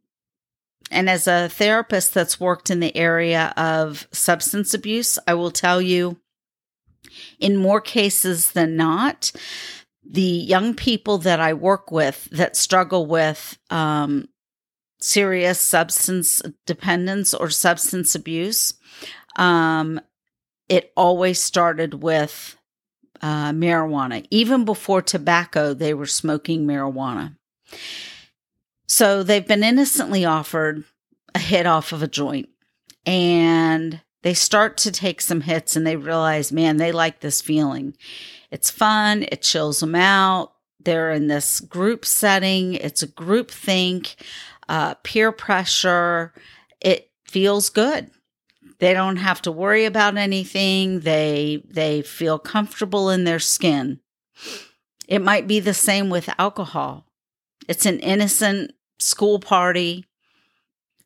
And 0.91 1.09
as 1.09 1.27
a 1.27 1.49
therapist 1.49 2.15
that's 2.15 2.39
worked 2.39 2.71
in 2.71 2.81
the 2.81 2.97
area 2.97 3.53
of 3.57 4.07
substance 4.13 4.75
abuse, 4.75 5.19
I 5.27 5.35
will 5.35 5.51
tell 5.51 5.81
you 5.81 6.19
in 7.39 7.57
more 7.57 7.81
cases 7.81 8.53
than 8.53 8.77
not, 8.77 9.33
the 10.05 10.21
young 10.21 10.75
people 10.75 11.19
that 11.19 11.41
I 11.41 11.55
work 11.55 11.91
with 11.91 12.29
that 12.33 12.57
struggle 12.57 13.07
with 13.07 13.59
um, 13.71 14.29
serious 15.05 15.61
substance 15.61 16.41
dependence 16.65 17.35
or 17.35 17.51
substance 17.51 18.15
abuse, 18.15 18.75
um, 19.37 20.01
it 20.69 20.93
always 20.97 21.41
started 21.41 22.03
with 22.03 22.57
uh, 23.21 23.51
marijuana. 23.51 24.27
Even 24.31 24.65
before 24.65 25.03
tobacco, 25.03 25.75
they 25.75 25.93
were 25.93 26.07
smoking 26.07 26.67
marijuana. 26.67 27.37
So 28.87 29.23
they've 29.23 29.47
been 29.47 29.65
innocently 29.65 30.25
offered 30.25 30.85
a 31.35 31.39
hit 31.39 31.67
off 31.67 31.93
of 31.93 32.03
a 32.03 32.09
joint 32.09 32.49
and 33.05 34.01
they 34.23 34.35
start 34.35 34.79
to 34.79 34.93
take 34.93 35.21
some 35.21 35.43
hits 35.43 35.77
and 35.77 35.87
they 35.87 35.97
realize, 35.97 36.51
man, 36.51 36.79
they 36.79 36.93
like 36.93 37.21
this 37.21 37.43
feeling. 37.43 37.95
It's 38.51 38.71
fun, 38.71 39.25
it 39.31 39.43
chills 39.43 39.81
them 39.81 39.95
out. 39.95 40.53
They're 40.81 41.13
in 41.13 41.29
this 41.29 41.61
group 41.61 42.05
setting, 42.05 42.75
it's 42.75 43.03
a 43.03 43.07
group 43.07 43.51
think 43.51 44.17
uh, 44.69 44.95
peer 45.03 45.33
pressure. 45.33 46.33
It 46.81 47.11
feels 47.27 47.71
good. 47.71 48.11
They 48.79 48.93
don't 48.93 49.17
have 49.17 49.41
to 49.43 49.53
worry 49.53 49.85
about 49.85 50.17
anything. 50.17 51.01
They 51.01 51.63
they 51.69 52.03
feel 52.03 52.39
comfortable 52.39 53.11
in 53.11 53.25
their 53.25 53.39
skin. 53.39 54.01
It 55.09 55.23
might 55.23 55.47
be 55.47 55.61
the 55.61 55.75
same 55.75 56.11
with 56.11 56.29
alcohol. 56.39 57.07
It's 57.69 57.87
an 57.87 58.01
innocent 58.01 58.73
school 58.99 59.39
party. 59.39 60.05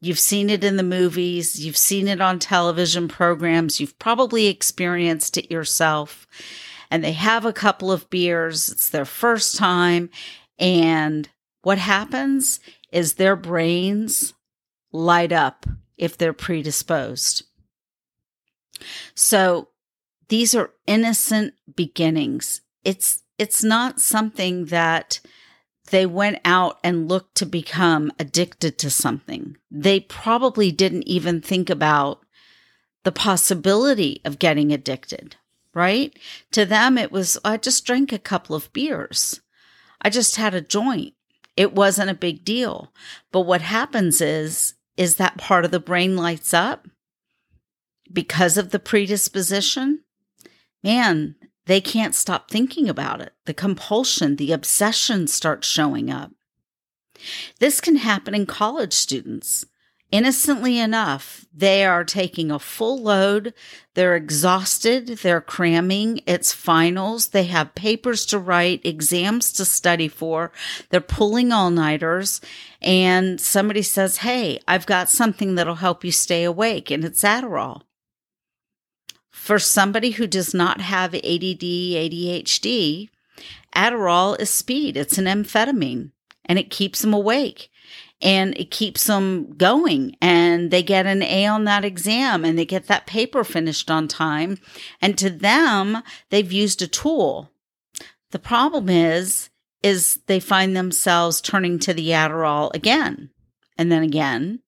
You've 0.01 0.19
seen 0.19 0.49
it 0.49 0.63
in 0.63 0.77
the 0.77 0.85
movies, 0.85 1.65
you've 1.65 1.77
seen 1.77 2.07
it 2.07 2.21
on 2.21 2.39
television 2.39 3.09
programs, 3.09 3.81
you've 3.81 3.99
probably 3.99 4.47
experienced 4.47 5.37
it 5.37 5.51
yourself. 5.51 6.27
And 6.89 7.03
they 7.03 7.13
have 7.13 7.45
a 7.45 7.53
couple 7.53 7.91
of 7.91 8.09
beers, 8.09 8.69
it's 8.69 8.89
their 8.89 9.05
first 9.05 9.57
time. 9.57 10.09
And 10.57 11.29
what 11.63 11.79
happens 11.79 12.61
is 12.93 13.15
their 13.15 13.37
brains 13.37 14.35
light 14.93 15.33
up 15.33 15.67
if 15.97 16.17
they're 16.17 16.33
predisposed. 16.33 17.45
So 19.15 19.69
these 20.29 20.55
are 20.55 20.73
innocent 20.87 21.55
beginnings. 21.75 22.61
It's 22.85 23.23
it's 23.39 23.63
not 23.63 24.01
something 24.01 24.67
that 24.67 25.21
they 25.91 26.07
went 26.07 26.41
out 26.45 26.79
and 26.85 27.09
looked 27.09 27.37
to 27.37 27.47
become 27.47 28.13
addicted 28.19 28.79
to 28.79 28.91
something. 28.91 29.57
They 29.71 30.01
probably 30.01 30.71
didn't 30.71 31.09
even 31.09 31.41
think 31.41 31.71
about 31.71 32.21
the 33.05 33.13
possibility 33.13 34.21
of 34.25 34.39
getting 34.39 34.73
addicted, 34.73 35.37
right? 35.73 36.17
To 36.53 36.67
them, 36.67 36.99
it 36.99 37.13
was, 37.13 37.39
I 37.45 37.57
just 37.57 37.87
drank 37.87 38.13
a 38.13 38.19
couple 38.19 38.55
of 38.55 38.73
beers. 38.73 39.41
I 40.03 40.11
just 40.11 40.37
had 40.37 40.55
a 40.55 40.61
joint. 40.61 41.15
It 41.59 41.75
wasn't 41.75 42.09
a 42.09 42.15
big 42.15 42.45
deal. 42.45 42.93
But 43.33 43.41
what 43.41 43.63
happens 43.63 44.21
is, 44.21 44.75
is 44.97 45.17
that 45.17 45.39
part 45.39 45.65
of 45.65 45.73
the 45.73 45.81
brain 45.81 46.17
lights 46.17 46.55
up 46.55 46.87
because 48.13 48.57
of 48.57 48.71
the 48.71 48.79
predisposition. 48.79 50.05
Man, 50.85 51.35
they 51.67 51.81
can't 51.81 52.15
stop 52.15 52.49
thinking 52.49 52.89
about 52.89 53.21
it. 53.21 53.33
The 53.45 53.55
compulsion, 53.55 54.37
the 54.37 54.53
obsession 54.53 55.27
starts 55.27 55.67
showing 55.67 56.13
up. 56.13 56.31
This 57.59 57.81
can 57.81 57.97
happen 57.97 58.37
in 58.37 58.47
college 58.47 58.93
students. 58.93 59.67
Innocently 60.11 60.79
enough, 60.79 61.45
they 61.53 61.85
are 61.85 62.03
taking 62.03 62.51
a 62.51 62.59
full 62.59 62.97
load. 63.03 63.53
They're 63.93 64.17
exhausted. 64.17 65.19
They're 65.19 65.43
cramming. 65.43 66.23
It's 66.27 66.51
finals. 66.51 67.29
They 67.29 67.45
have 67.45 67.75
papers 67.75 68.25
to 68.27 68.39
write, 68.39 68.81
exams 68.85 69.53
to 69.53 69.67
study 69.67 70.09
for. 70.09 70.51
They're 70.89 71.03
pulling 71.03 71.53
all 71.53 71.71
nighters. 71.71 72.41
And 72.81 73.39
somebody 73.39 73.83
says, 73.83 74.19
Hey, 74.19 74.61
I've 74.67 74.87
got 74.87 75.11
something 75.11 75.57
that'll 75.57 75.75
help 75.75 76.03
you 76.05 76.13
stay 76.13 76.43
awake. 76.43 76.91
And 76.91 77.05
it's 77.05 77.23
Adderall. 77.23 77.83
For 79.31 79.59
somebody 79.59 80.13
who 80.13 80.27
does 80.27 80.55
not 80.55 80.81
have 80.81 81.15
ADD, 81.15 81.23
ADHD, 81.23 83.11
Adderall 83.77 84.41
is 84.41 84.49
speed. 84.49 84.97
It's 84.97 85.19
an 85.19 85.27
amphetamine 85.27 86.13
and 86.47 86.59
it 86.59 86.71
keeps 86.71 87.03
them 87.03 87.13
awake 87.13 87.71
and 88.21 88.57
it 88.59 88.71
keeps 88.71 89.05
them 89.07 89.55
going 89.57 90.17
and 90.21 90.71
they 90.71 90.83
get 90.83 91.07
an 91.07 91.23
A 91.23 91.47
on 91.47 91.65
that 91.65 91.85
exam 91.85 92.45
and 92.45 92.59
they 92.59 92.65
get 92.65 92.87
that 92.87 93.07
paper 93.07 93.45
finished 93.45 93.91
on 93.91 94.09
time. 94.09 94.59
And 95.01 95.17
to 95.19 95.31
them, 95.31 96.03
they've 96.31 96.53
used 96.53 96.83
a 96.83 96.89
tool. 96.89 97.53
The 98.31 98.39
problem 98.39 98.89
is, 98.89 99.51
is 99.83 100.19
they 100.27 100.41
find 100.41 100.77
themselves 100.77 101.41
turning 101.41 101.79
to 101.79 101.95
the 101.95 102.09
Adderall 102.09 102.75
again 102.75 103.31
and 103.77 103.93
then 103.93 104.03
again 104.03 104.61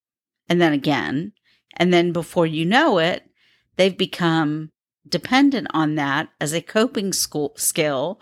and 0.49 0.61
then 0.61 0.73
again. 0.73 1.33
And 1.77 1.93
then 1.93 2.13
before 2.13 2.47
you 2.47 2.65
know 2.65 2.99
it, 2.99 3.25
they've 3.77 3.97
become 3.97 4.71
dependent 5.09 5.67
on 5.71 5.97
that 5.97 6.29
as 6.41 6.53
a 6.53 6.63
coping 6.63 7.13
school, 7.13 7.53
skill, 7.57 8.21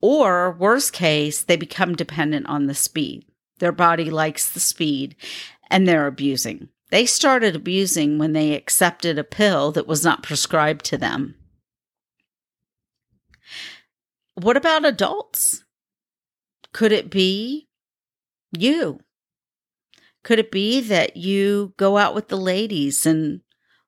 or 0.00 0.52
worst 0.52 0.92
case, 0.92 1.42
they 1.42 1.56
become 1.56 1.94
dependent 1.94 2.46
on 2.46 2.66
the 2.66 2.74
speed. 2.74 3.24
Their 3.62 3.70
body 3.70 4.10
likes 4.10 4.50
the 4.50 4.58
speed 4.58 5.14
and 5.70 5.86
they're 5.86 6.08
abusing. 6.08 6.68
They 6.90 7.06
started 7.06 7.54
abusing 7.54 8.18
when 8.18 8.32
they 8.32 8.56
accepted 8.56 9.20
a 9.20 9.22
pill 9.22 9.70
that 9.70 9.86
was 9.86 10.02
not 10.02 10.24
prescribed 10.24 10.84
to 10.86 10.98
them. 10.98 11.36
What 14.34 14.56
about 14.56 14.84
adults? 14.84 15.62
Could 16.72 16.90
it 16.90 17.08
be 17.08 17.68
you? 18.50 18.98
Could 20.24 20.40
it 20.40 20.50
be 20.50 20.80
that 20.80 21.16
you 21.16 21.72
go 21.76 21.98
out 21.98 22.16
with 22.16 22.26
the 22.26 22.36
ladies 22.36 23.06
and 23.06 23.42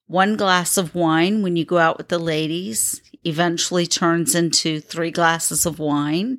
one 0.07 0.37
glass 0.37 0.77
of 0.77 0.95
wine 0.95 1.43
when 1.43 1.57
you 1.57 1.65
go 1.65 1.79
out 1.79 1.99
with 1.99 2.11
the 2.11 2.21
ladies 2.21 3.03
eventually 3.25 3.89
turns 3.89 4.37
into 4.37 4.79
three 4.79 5.11
glasses 5.11 5.67
of 5.67 5.81
wine, 5.81 6.39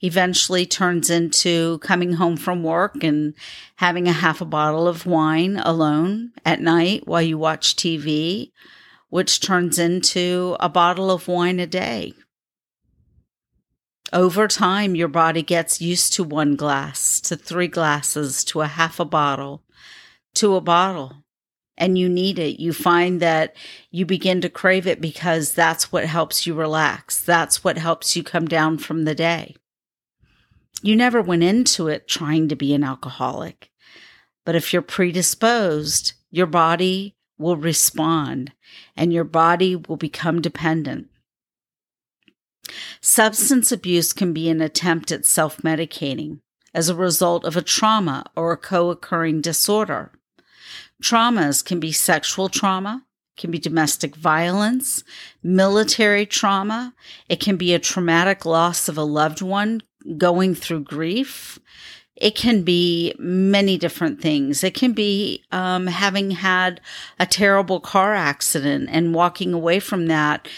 eventually 0.00 0.64
turns 0.64 1.10
into 1.10 1.78
coming 1.78 2.14
home 2.14 2.36
from 2.36 2.62
work 2.62 3.02
and 3.02 3.34
having 3.76 4.06
a 4.06 4.12
half 4.12 4.40
a 4.40 4.44
bottle 4.44 4.86
of 4.86 5.06
wine 5.06 5.56
alone 5.56 6.32
at 6.44 6.60
night 6.60 7.06
while 7.06 7.22
you 7.22 7.36
watch 7.38 7.76
TV, 7.76 8.52
which 9.08 9.40
turns 9.40 9.78
into 9.78 10.56
a 10.60 10.68
bottle 10.68 11.10
of 11.10 11.28
wine 11.28 11.58
a 11.58 11.66
day. 11.66 12.12
Over 14.12 14.48
time, 14.48 14.94
your 14.94 15.08
body 15.08 15.42
gets 15.42 15.80
used 15.80 16.14
to 16.14 16.24
one 16.24 16.56
glass, 16.56 17.20
to 17.22 17.36
three 17.36 17.68
glasses, 17.68 18.42
to 18.44 18.62
a 18.62 18.66
half 18.66 18.98
a 18.98 19.04
bottle, 19.04 19.62
to 20.34 20.56
a 20.56 20.60
bottle 20.60 21.24
and 21.78 21.96
you 21.96 22.08
need 22.08 22.38
it, 22.38 22.60
you 22.60 22.72
find 22.72 23.20
that 23.20 23.56
you 23.90 24.04
begin 24.04 24.40
to 24.42 24.50
crave 24.50 24.86
it 24.86 25.00
because 25.00 25.52
that's 25.52 25.90
what 25.90 26.04
helps 26.04 26.46
you 26.46 26.54
relax. 26.54 27.22
That's 27.22 27.64
what 27.64 27.78
helps 27.78 28.16
you 28.16 28.22
come 28.22 28.46
down 28.46 28.78
from 28.78 29.04
the 29.04 29.14
day. 29.14 29.54
You 30.82 30.94
never 30.94 31.20
went 31.20 31.42
into 31.42 31.88
it 31.88 32.06
trying 32.06 32.48
to 32.48 32.56
be 32.56 32.72
an 32.74 32.84
alcoholic. 32.84 33.70
But 34.44 34.54
if 34.54 34.72
you're 34.72 34.82
predisposed, 34.82 36.12
your 36.30 36.46
body 36.46 37.16
will 37.38 37.56
respond 37.56 38.52
and 38.96 39.12
your 39.12 39.24
body 39.24 39.76
will 39.76 39.96
become 39.96 40.40
dependent. 40.40 41.08
Substance 43.00 43.72
abuse 43.72 44.12
can 44.12 44.32
be 44.32 44.48
an 44.48 44.60
attempt 44.60 45.10
at 45.10 45.24
self 45.24 45.58
medicating 45.58 46.40
as 46.74 46.88
a 46.88 46.94
result 46.94 47.44
of 47.44 47.56
a 47.56 47.62
trauma 47.62 48.24
or 48.36 48.52
a 48.52 48.56
co 48.56 48.90
occurring 48.90 49.40
disorder. 49.40 50.12
Traumas 51.02 51.64
can 51.64 51.80
be 51.80 51.92
sexual 51.92 52.48
trauma, 52.48 53.04
can 53.36 53.50
be 53.50 53.58
domestic 53.58 54.16
violence, 54.16 55.04
military 55.42 56.26
trauma. 56.26 56.94
It 57.28 57.40
can 57.40 57.56
be 57.56 57.72
a 57.72 57.78
traumatic 57.78 58.44
loss 58.44 58.88
of 58.88 58.98
a 58.98 59.04
loved 59.04 59.40
one 59.40 59.82
going 60.16 60.54
through 60.54 60.84
grief. 60.84 61.58
It 62.16 62.34
can 62.34 62.62
be 62.62 63.14
many 63.18 63.78
different 63.78 64.20
things. 64.20 64.64
It 64.64 64.74
can 64.74 64.92
be 64.92 65.44
um, 65.52 65.86
having 65.86 66.32
had 66.32 66.80
a 67.20 67.26
terrible 67.26 67.80
car 67.80 68.14
accident 68.14 68.88
and 68.90 69.14
walking 69.14 69.54
away 69.54 69.78
from 69.78 70.06
that, 70.06 70.48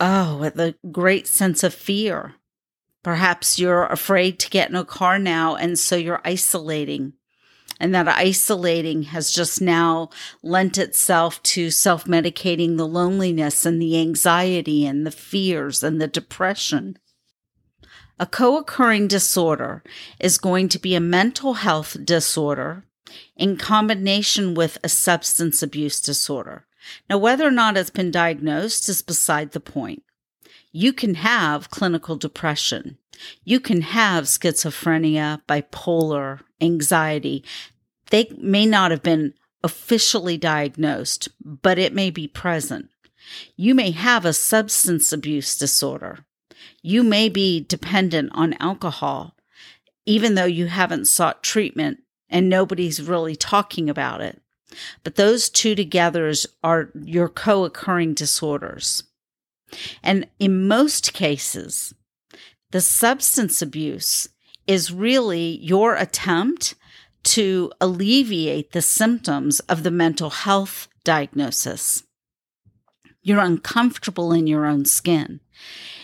oh, 0.00 0.38
with 0.38 0.58
a 0.58 0.74
great 0.90 1.26
sense 1.28 1.62
of 1.62 1.72
fear. 1.72 2.34
Perhaps 3.04 3.58
you're 3.60 3.86
afraid 3.86 4.40
to 4.40 4.50
get 4.50 4.68
in 4.68 4.74
a 4.74 4.84
car 4.84 5.18
now, 5.18 5.54
and 5.54 5.78
so 5.78 5.94
you're 5.94 6.22
isolating 6.24 7.12
and 7.78 7.94
that 7.94 8.08
isolating 8.08 9.04
has 9.04 9.30
just 9.30 9.60
now 9.60 10.08
lent 10.42 10.78
itself 10.78 11.42
to 11.42 11.70
self 11.70 12.04
medicating 12.04 12.76
the 12.76 12.86
loneliness 12.86 13.66
and 13.66 13.80
the 13.80 14.00
anxiety 14.00 14.86
and 14.86 15.06
the 15.06 15.10
fears 15.10 15.82
and 15.82 16.00
the 16.00 16.08
depression. 16.08 16.98
A 18.18 18.26
co 18.26 18.56
occurring 18.56 19.08
disorder 19.08 19.82
is 20.18 20.38
going 20.38 20.70
to 20.70 20.78
be 20.78 20.94
a 20.94 21.00
mental 21.00 21.54
health 21.54 21.98
disorder 22.02 22.84
in 23.36 23.56
combination 23.58 24.54
with 24.54 24.78
a 24.82 24.88
substance 24.88 25.62
abuse 25.62 26.00
disorder. 26.00 26.66
Now, 27.10 27.18
whether 27.18 27.46
or 27.46 27.50
not 27.50 27.76
it's 27.76 27.90
been 27.90 28.10
diagnosed 28.10 28.88
is 28.88 29.02
beside 29.02 29.52
the 29.52 29.60
point. 29.60 30.02
You 30.72 30.92
can 30.92 31.16
have 31.16 31.70
clinical 31.70 32.16
depression. 32.16 32.98
You 33.44 33.60
can 33.60 33.82
have 33.82 34.24
schizophrenia, 34.24 35.42
bipolar, 35.46 36.40
anxiety. 36.60 37.44
They 38.10 38.30
may 38.38 38.66
not 38.66 38.92
have 38.92 39.02
been 39.02 39.34
officially 39.62 40.38
diagnosed, 40.38 41.28
but 41.42 41.78
it 41.78 41.92
may 41.92 42.10
be 42.10 42.28
present. 42.28 42.88
You 43.56 43.74
may 43.74 43.90
have 43.90 44.24
a 44.24 44.32
substance 44.32 45.12
abuse 45.12 45.56
disorder. 45.58 46.24
You 46.82 47.02
may 47.02 47.28
be 47.28 47.60
dependent 47.60 48.30
on 48.32 48.54
alcohol, 48.60 49.36
even 50.04 50.34
though 50.34 50.44
you 50.44 50.66
haven't 50.66 51.06
sought 51.06 51.42
treatment 51.42 52.00
and 52.28 52.48
nobody's 52.48 53.02
really 53.02 53.36
talking 53.36 53.88
about 53.88 54.20
it. 54.20 54.40
But 55.04 55.14
those 55.14 55.48
two 55.48 55.74
together 55.74 56.32
are 56.62 56.90
your 56.94 57.28
co 57.28 57.64
occurring 57.64 58.14
disorders. 58.14 59.04
And 60.02 60.28
in 60.38 60.66
most 60.66 61.12
cases, 61.12 61.94
the 62.70 62.80
substance 62.80 63.62
abuse 63.62 64.28
is 64.66 64.92
really 64.92 65.58
your 65.58 65.94
attempt 65.94 66.74
to 67.22 67.72
alleviate 67.80 68.72
the 68.72 68.82
symptoms 68.82 69.60
of 69.60 69.82
the 69.82 69.90
mental 69.90 70.30
health 70.30 70.88
diagnosis. 71.04 72.04
You're 73.26 73.40
uncomfortable 73.40 74.32
in 74.32 74.46
your 74.46 74.66
own 74.66 74.84
skin. 74.84 75.40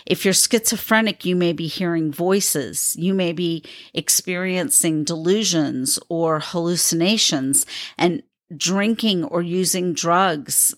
If 0.05 0.25
you're 0.25 0.33
schizophrenic, 0.33 1.23
you 1.23 1.37
may 1.37 1.53
be 1.53 1.67
hearing 1.67 2.11
voices. 2.11 2.97
You 2.97 3.13
may 3.13 3.31
be 3.31 3.63
experiencing 3.93 5.05
delusions 5.05 5.97
or 6.09 6.41
hallucinations 6.41 7.65
and 7.97 8.23
drinking 8.57 9.23
or 9.23 9.41
using 9.41 9.93
drugs, 9.93 10.75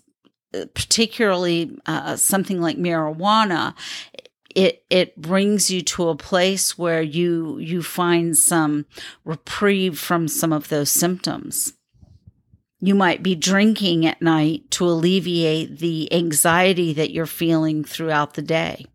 particularly 0.52 1.80
uh, 1.88 2.16
something 2.16 2.62
like 2.62 2.78
marijuana. 2.78 3.74
It, 4.54 4.84
it 4.92 5.20
brings 5.20 5.72
you 5.72 5.82
to 5.82 6.10
a 6.10 6.16
place 6.16 6.78
where 6.78 7.02
you, 7.02 7.58
you 7.58 7.82
find 7.82 8.38
some 8.38 8.86
reprieve 9.24 9.98
from 9.98 10.28
some 10.28 10.54
of 10.54 10.70
those 10.70 10.92
symptoms. 10.92 11.74
You 12.86 12.94
might 12.94 13.24
be 13.24 13.34
drinking 13.34 14.06
at 14.06 14.22
night 14.22 14.70
to 14.70 14.86
alleviate 14.86 15.80
the 15.80 16.14
anxiety 16.14 16.94
that 16.94 17.10
you're 17.10 17.26
feeling 17.26 17.84
throughout 17.84 18.36
the 18.36 18.44
day. 18.44 18.86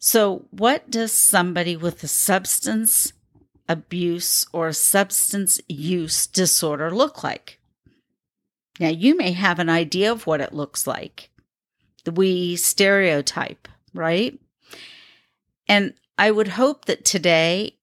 So, 0.00 0.46
what 0.50 0.90
does 0.90 1.12
somebody 1.12 1.76
with 1.76 2.02
a 2.02 2.08
substance 2.08 3.12
abuse 3.68 4.44
or 4.52 4.72
substance 4.72 5.60
use 5.68 6.26
disorder 6.26 6.90
look 6.90 7.22
like? 7.22 7.60
Now, 8.80 8.88
you 8.88 9.16
may 9.16 9.30
have 9.30 9.60
an 9.60 9.68
idea 9.68 10.10
of 10.10 10.26
what 10.26 10.40
it 10.40 10.52
looks 10.52 10.88
like. 10.88 11.30
We 12.12 12.56
stereotype, 12.56 13.68
right? 13.94 14.36
And 15.68 15.94
I 16.18 16.32
would 16.32 16.48
hope 16.48 16.86
that 16.86 17.04
today 17.04 17.76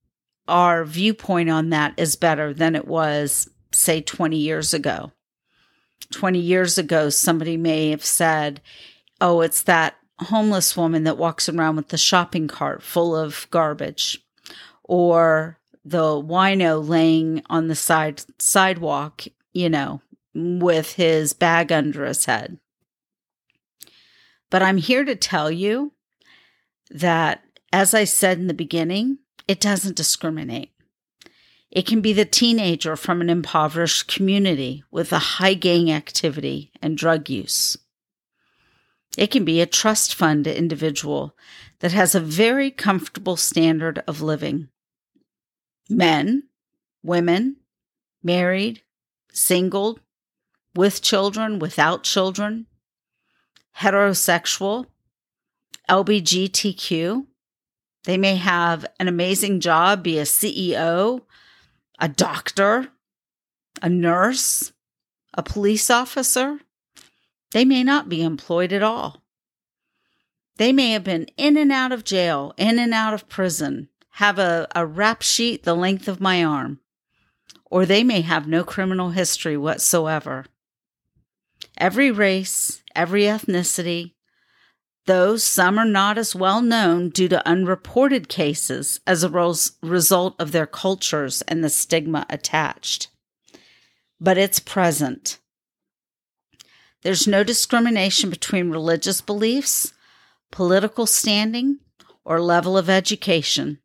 our 0.49 0.83
viewpoint 0.83 1.49
on 1.49 1.69
that 1.69 1.93
is 1.95 2.17
better 2.17 2.53
than 2.53 2.75
it 2.75 2.89
was 2.89 3.47
say 3.71 4.01
20 4.01 4.37
years 4.37 4.73
ago. 4.73 5.11
20 6.11 6.39
years 6.39 6.77
ago, 6.77 7.09
somebody 7.09 7.57
may 7.57 7.89
have 7.91 8.03
said, 8.03 8.61
Oh, 9.19 9.41
it's 9.41 9.61
that 9.63 9.95
homeless 10.19 10.75
woman 10.75 11.03
that 11.03 11.17
walks 11.17 11.47
around 11.47 11.75
with 11.75 11.89
the 11.89 11.97
shopping 11.97 12.47
cart 12.47 12.83
full 12.83 13.15
of 13.15 13.47
garbage, 13.49 14.23
or 14.83 15.57
the 15.83 16.21
wino 16.21 16.87
laying 16.87 17.41
on 17.49 17.67
the 17.67 17.75
side 17.75 18.23
sidewalk, 18.39 19.23
you 19.53 19.69
know, 19.69 20.01
with 20.33 20.93
his 20.93 21.33
bag 21.33 21.71
under 21.71 22.05
his 22.05 22.25
head. 22.25 22.57
But 24.49 24.61
I'm 24.61 24.77
here 24.77 25.05
to 25.05 25.15
tell 25.15 25.49
you 25.49 25.93
that, 26.89 27.43
as 27.71 27.93
I 27.93 28.03
said 28.03 28.37
in 28.37 28.47
the 28.47 28.53
beginning, 28.53 29.19
it 29.47 29.59
doesn't 29.59 29.95
discriminate. 29.95 30.71
It 31.71 31.85
can 31.85 32.01
be 32.01 32.11
the 32.11 32.25
teenager 32.25 32.97
from 32.97 33.21
an 33.21 33.29
impoverished 33.29 34.13
community 34.13 34.83
with 34.91 35.13
a 35.13 35.19
high 35.19 35.53
gang 35.53 35.89
activity 35.89 36.71
and 36.81 36.97
drug 36.97 37.29
use. 37.29 37.77
It 39.17 39.27
can 39.27 39.45
be 39.45 39.61
a 39.61 39.65
trust 39.65 40.13
fund 40.13 40.47
individual 40.47 41.35
that 41.79 41.93
has 41.93 42.13
a 42.13 42.19
very 42.19 42.71
comfortable 42.71 43.37
standard 43.37 44.03
of 44.05 44.21
living. 44.21 44.67
Men, 45.89 46.43
women, 47.03 47.57
married, 48.21 48.81
single, 49.31 49.99
with 50.75 51.01
children, 51.01 51.59
without 51.59 52.03
children, 52.03 52.67
heterosexual, 53.77 54.87
LBGTQ. 55.89 57.25
They 58.03 58.17
may 58.17 58.35
have 58.35 58.85
an 58.99 59.07
amazing 59.07 59.59
job, 59.59 60.03
be 60.03 60.17
a 60.17 60.23
CEO 60.23 61.21
a 62.01 62.09
doctor, 62.09 62.89
a 63.81 63.87
nurse, 63.87 64.73
a 65.35 65.43
police 65.43 65.89
officer. 65.89 66.59
They 67.51 67.63
may 67.63 67.83
not 67.83 68.09
be 68.09 68.23
employed 68.23 68.73
at 68.73 68.81
all. 68.81 69.21
They 70.57 70.73
may 70.73 70.91
have 70.91 71.03
been 71.03 71.27
in 71.37 71.57
and 71.57 71.71
out 71.71 71.91
of 71.91 72.03
jail, 72.03 72.53
in 72.57 72.79
and 72.79 72.93
out 72.93 73.13
of 73.13 73.29
prison, 73.29 73.89
have 74.15 74.39
a, 74.39 74.67
a 74.75 74.85
rap 74.85 75.21
sheet 75.21 75.63
the 75.63 75.75
length 75.75 76.07
of 76.07 76.19
my 76.19 76.43
arm, 76.43 76.79
or 77.69 77.85
they 77.85 78.03
may 78.03 78.21
have 78.21 78.47
no 78.47 78.63
criminal 78.63 79.11
history 79.11 79.55
whatsoever. 79.55 80.45
Every 81.77 82.11
race, 82.11 82.83
every 82.95 83.23
ethnicity, 83.23 84.13
though 85.05 85.35
some 85.37 85.77
are 85.77 85.85
not 85.85 86.17
as 86.17 86.35
well 86.35 86.61
known 86.61 87.09
due 87.09 87.27
to 87.27 87.47
unreported 87.47 88.29
cases 88.29 88.99
as 89.07 89.23
a 89.23 89.55
result 89.81 90.35
of 90.39 90.51
their 90.51 90.67
cultures 90.67 91.41
and 91.43 91.63
the 91.63 91.69
stigma 91.69 92.25
attached. 92.29 93.07
But 94.19 94.37
it's 94.37 94.59
present. 94.59 95.39
There's 97.01 97.27
no 97.27 97.43
discrimination 97.43 98.29
between 98.29 98.69
religious 98.69 99.21
beliefs, 99.21 99.93
political 100.51 101.07
standing, 101.07 101.79
or 102.23 102.39
level 102.39 102.77
of 102.77 102.89
education. 102.89 103.79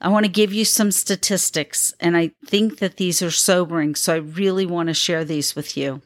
I 0.00 0.08
want 0.08 0.24
to 0.24 0.30
give 0.30 0.52
you 0.52 0.64
some 0.64 0.92
statistics, 0.92 1.92
and 2.00 2.16
I 2.16 2.30
think 2.46 2.78
that 2.78 2.96
these 2.96 3.20
are 3.20 3.30
sobering, 3.30 3.96
so 3.96 4.14
I 4.14 4.18
really 4.18 4.64
want 4.64 4.86
to 4.86 4.94
share 4.94 5.24
these 5.24 5.54
with 5.56 5.76
you. 5.76 6.00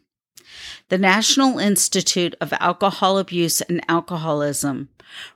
The 0.89 0.99
National 0.99 1.59
Institute 1.59 2.37
of 2.41 2.53
Alcohol 2.61 3.19
Abuse 3.19 3.61
and 3.63 3.85
Alcoholism 3.89 4.91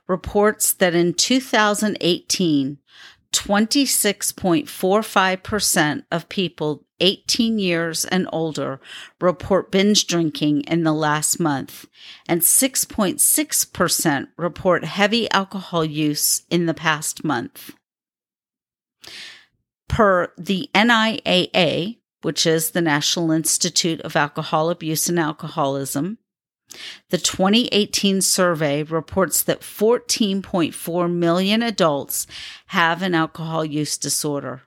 reports 0.07 0.71
that 0.73 0.95
in 0.95 1.13
2018, 1.13 2.77
26.45% 3.31 6.03
of 6.11 6.29
people 6.29 6.83
18 6.99 7.59
years 7.59 8.05
and 8.05 8.27
older 8.33 8.81
report 9.21 9.71
binge 9.71 10.07
drinking 10.07 10.61
in 10.61 10.81
the 10.83 10.93
last 10.93 11.39
month, 11.39 11.85
and 12.27 12.41
6.6% 12.41 14.27
report 14.37 14.83
heavy 14.83 15.29
alcohol 15.31 15.85
use 15.85 16.41
in 16.49 16.65
the 16.65 16.73
past 16.73 17.23
month. 17.23 17.75
Per 19.87 20.33
the 20.37 20.69
NIAA, 20.73 21.98
which 22.21 22.45
is 22.45 22.71
the 22.71 22.81
National 22.81 23.31
Institute 23.31 24.01
of 24.01 24.15
Alcohol 24.15 24.69
Abuse 24.69 25.09
and 25.09 25.19
Alcoholism. 25.19 26.17
The 27.09 27.17
2018 27.17 28.21
survey 28.21 28.83
reports 28.83 29.41
that 29.43 29.61
14.4 29.61 31.11
million 31.11 31.63
adults 31.63 32.27
have 32.67 33.01
an 33.01 33.15
alcohol 33.15 33.65
use 33.65 33.97
disorder. 33.97 34.61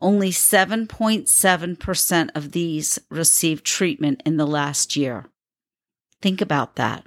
Only 0.00 0.30
7.7% 0.30 2.30
of 2.34 2.52
these 2.52 2.98
received 3.10 3.64
treatment 3.64 4.22
in 4.24 4.36
the 4.36 4.46
last 4.46 4.96
year. 4.96 5.26
Think 6.22 6.40
about 6.40 6.76
that. 6.76 7.04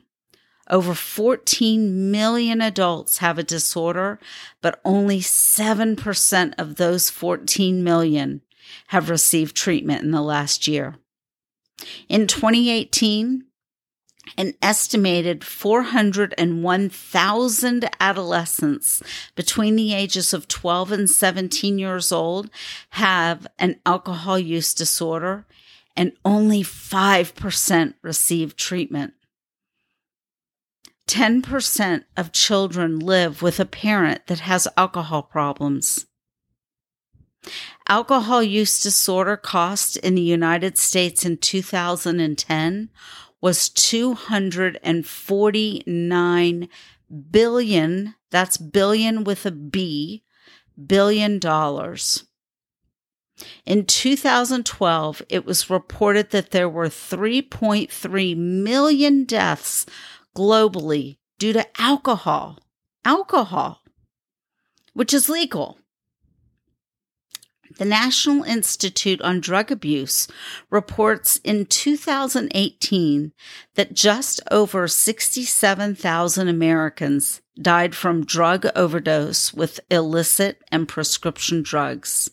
Over 0.69 0.93
14 0.93 2.11
million 2.11 2.61
adults 2.61 3.17
have 3.17 3.37
a 3.37 3.43
disorder, 3.43 4.19
but 4.61 4.79
only 4.85 5.19
7% 5.19 6.53
of 6.57 6.75
those 6.75 7.09
14 7.09 7.83
million 7.83 8.41
have 8.87 9.09
received 9.09 9.55
treatment 9.55 10.03
in 10.03 10.11
the 10.11 10.21
last 10.21 10.67
year. 10.67 10.95
In 12.07 12.27
2018, 12.27 13.45
an 14.37 14.53
estimated 14.61 15.43
401,000 15.43 17.89
adolescents 17.99 19.03
between 19.35 19.75
the 19.75 19.93
ages 19.93 20.33
of 20.33 20.47
12 20.47 20.93
and 20.93 21.09
17 21.09 21.77
years 21.77 22.09
old 22.11 22.49
have 22.91 23.45
an 23.59 23.81
alcohol 23.85 24.39
use 24.39 24.73
disorder, 24.73 25.45
and 25.95 26.11
only 26.25 26.63
5% 26.63 27.93
receive 28.01 28.55
treatment. 28.55 29.13
10% 31.07 32.05
of 32.15 32.31
children 32.31 32.99
live 32.99 33.41
with 33.41 33.59
a 33.59 33.65
parent 33.65 34.25
that 34.27 34.39
has 34.39 34.67
alcohol 34.77 35.21
problems. 35.21 36.05
Alcohol 37.87 38.41
use 38.41 38.81
disorder 38.81 39.37
cost 39.37 39.97
in 39.97 40.15
the 40.15 40.21
United 40.21 40.77
States 40.77 41.25
in 41.25 41.37
2010 41.37 42.89
was 43.41 43.69
249 43.69 46.69
billion, 47.29 48.15
that's 48.31 48.57
billion 48.57 49.23
with 49.23 49.45
a 49.45 49.51
B, 49.51 50.23
billion 50.87 51.37
dollars. 51.39 52.23
In 53.65 53.85
2012, 53.85 55.21
it 55.27 55.45
was 55.45 55.69
reported 55.69 56.29
that 56.29 56.51
there 56.51 56.69
were 56.69 56.87
3.3 56.87 58.37
million 58.37 59.25
deaths 59.25 59.85
globally 60.35 61.17
due 61.39 61.53
to 61.53 61.81
alcohol. 61.81 62.59
Alcohol, 63.03 63.81
which 64.93 65.13
is 65.13 65.27
legal. 65.27 65.77
The 67.77 67.85
National 67.85 68.43
Institute 68.43 69.19
on 69.21 69.39
Drug 69.39 69.71
Abuse 69.71 70.27
reports 70.69 71.37
in 71.43 71.65
2018 71.65 73.33
that 73.75 73.93
just 73.93 74.41
over 74.51 74.87
67,000 74.87 76.47
Americans 76.47 77.41
died 77.59 77.95
from 77.95 78.25
drug 78.25 78.67
overdose 78.75 79.53
with 79.53 79.79
illicit 79.89 80.61
and 80.71 80.87
prescription 80.87 81.63
drugs. 81.63 82.29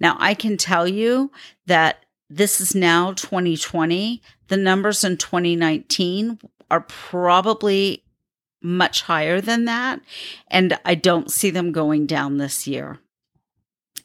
Now, 0.00 0.16
I 0.18 0.34
can 0.34 0.56
tell 0.56 0.86
you 0.86 1.32
that 1.66 2.04
this 2.28 2.60
is 2.60 2.74
now 2.74 3.12
2020. 3.12 4.22
The 4.48 4.56
numbers 4.56 5.02
in 5.02 5.16
2019 5.16 6.38
are 6.70 6.82
probably 6.82 8.04
much 8.60 9.02
higher 9.02 9.40
than 9.40 9.64
that. 9.64 10.00
And 10.48 10.78
I 10.84 10.94
don't 10.94 11.30
see 11.30 11.50
them 11.50 11.72
going 11.72 12.06
down 12.06 12.36
this 12.36 12.66
year, 12.66 12.98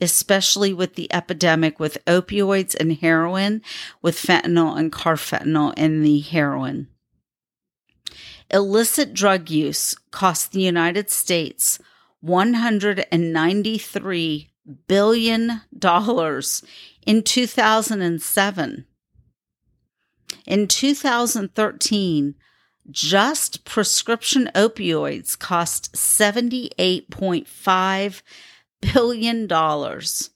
especially 0.04 0.74
with 0.74 0.94
the 0.94 1.12
epidemic 1.12 1.80
with 1.80 2.06
opioids 2.06 2.76
and 2.76 2.94
heroin, 2.94 3.63
with 4.02 4.16
fentanyl 4.16 4.78
and 4.78 4.92
carfentanil 4.92 5.74
in 5.76 6.04
the 6.04 6.20
heroin. 6.20 6.88
Illicit 8.52 9.13
drug 9.13 9.50
use 9.50 9.96
cost 10.12 10.52
the 10.52 10.62
United 10.62 11.10
States 11.10 11.80
$193 12.24 14.48
billion 14.88 15.62
in 17.06 17.22
2007. 17.24 18.86
In 20.46 20.68
2013, 20.68 22.36
just 22.92 23.63
prescription 23.66 24.52
opioids 24.54 25.39
cost 25.39 25.94
$78.5 25.94 28.22
billion. 28.93 29.48
dollars 29.48 30.32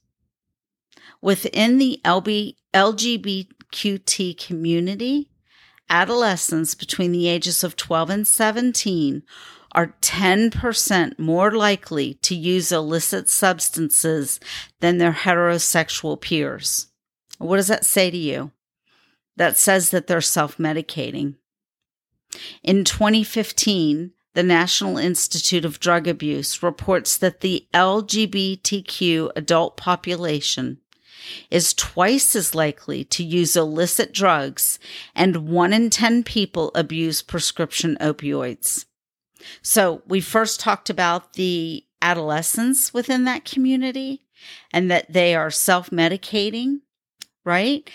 Within 1.22 1.78
the 1.78 2.00
LB, 2.06 2.56
LGBTQT 2.74 4.38
community, 4.38 5.30
adolescents 5.90 6.76
between 6.76 7.12
the 7.12 7.28
ages 7.28 7.64
of 7.64 7.76
12 7.76 8.10
and 8.10 8.28
17 8.28 9.24
are 9.74 9.96
10% 10.02 11.20
more 11.20 11.52
likely 11.52 12.16
to 12.16 12.36
use 12.36 12.72
illicit 12.72 13.30
substances 13.30 14.40
than 14.80 14.98
their 14.98 15.12
heterosexual 15.12 16.20
peers. 16.20 16.88
What 17.38 17.58
does 17.58 17.68
that 17.68 17.86
say 17.86 18.10
to 18.10 18.18
you? 18.18 18.52
That 19.36 19.58
says 19.58 19.92
that 19.92 20.08
they're 20.08 20.22
self 20.22 20.58
medicating. 20.58 21.36
In 22.64 22.84
2015, 22.84 24.12
the 24.34 24.44
National 24.44 24.98
Institute 24.98 25.66
of 25.66 25.80
Drug 25.80 26.08
Abuse 26.08 26.62
reports 26.62 27.18
that 27.18 27.42
the 27.42 27.68
LGBTQ 27.74 29.32
adult 29.36 29.78
population 29.78 30.80
is 31.50 31.74
twice 31.74 32.36
as 32.36 32.56
likely 32.56 33.04
to 33.04 33.24
use 33.24 33.56
illicit 33.56 34.14
drugs, 34.14 34.80
and 35.16 35.50
one 35.50 35.74
in 35.74 35.90
10 35.90 36.24
people 36.24 36.72
abuse 36.76 37.22
prescription 37.22 37.98
opioids. 38.00 38.86
So, 39.62 40.02
we 40.08 40.22
first 40.22 40.60
talked 40.60 40.90
about 40.90 41.34
the 41.34 41.86
adolescents 42.02 42.94
within 42.94 43.24
that 43.26 43.46
community 43.46 44.22
and 44.72 44.90
that 44.92 45.12
they 45.12 45.36
are 45.36 45.52
self 45.52 45.90
medicating, 45.90 46.82
right? 47.44 47.90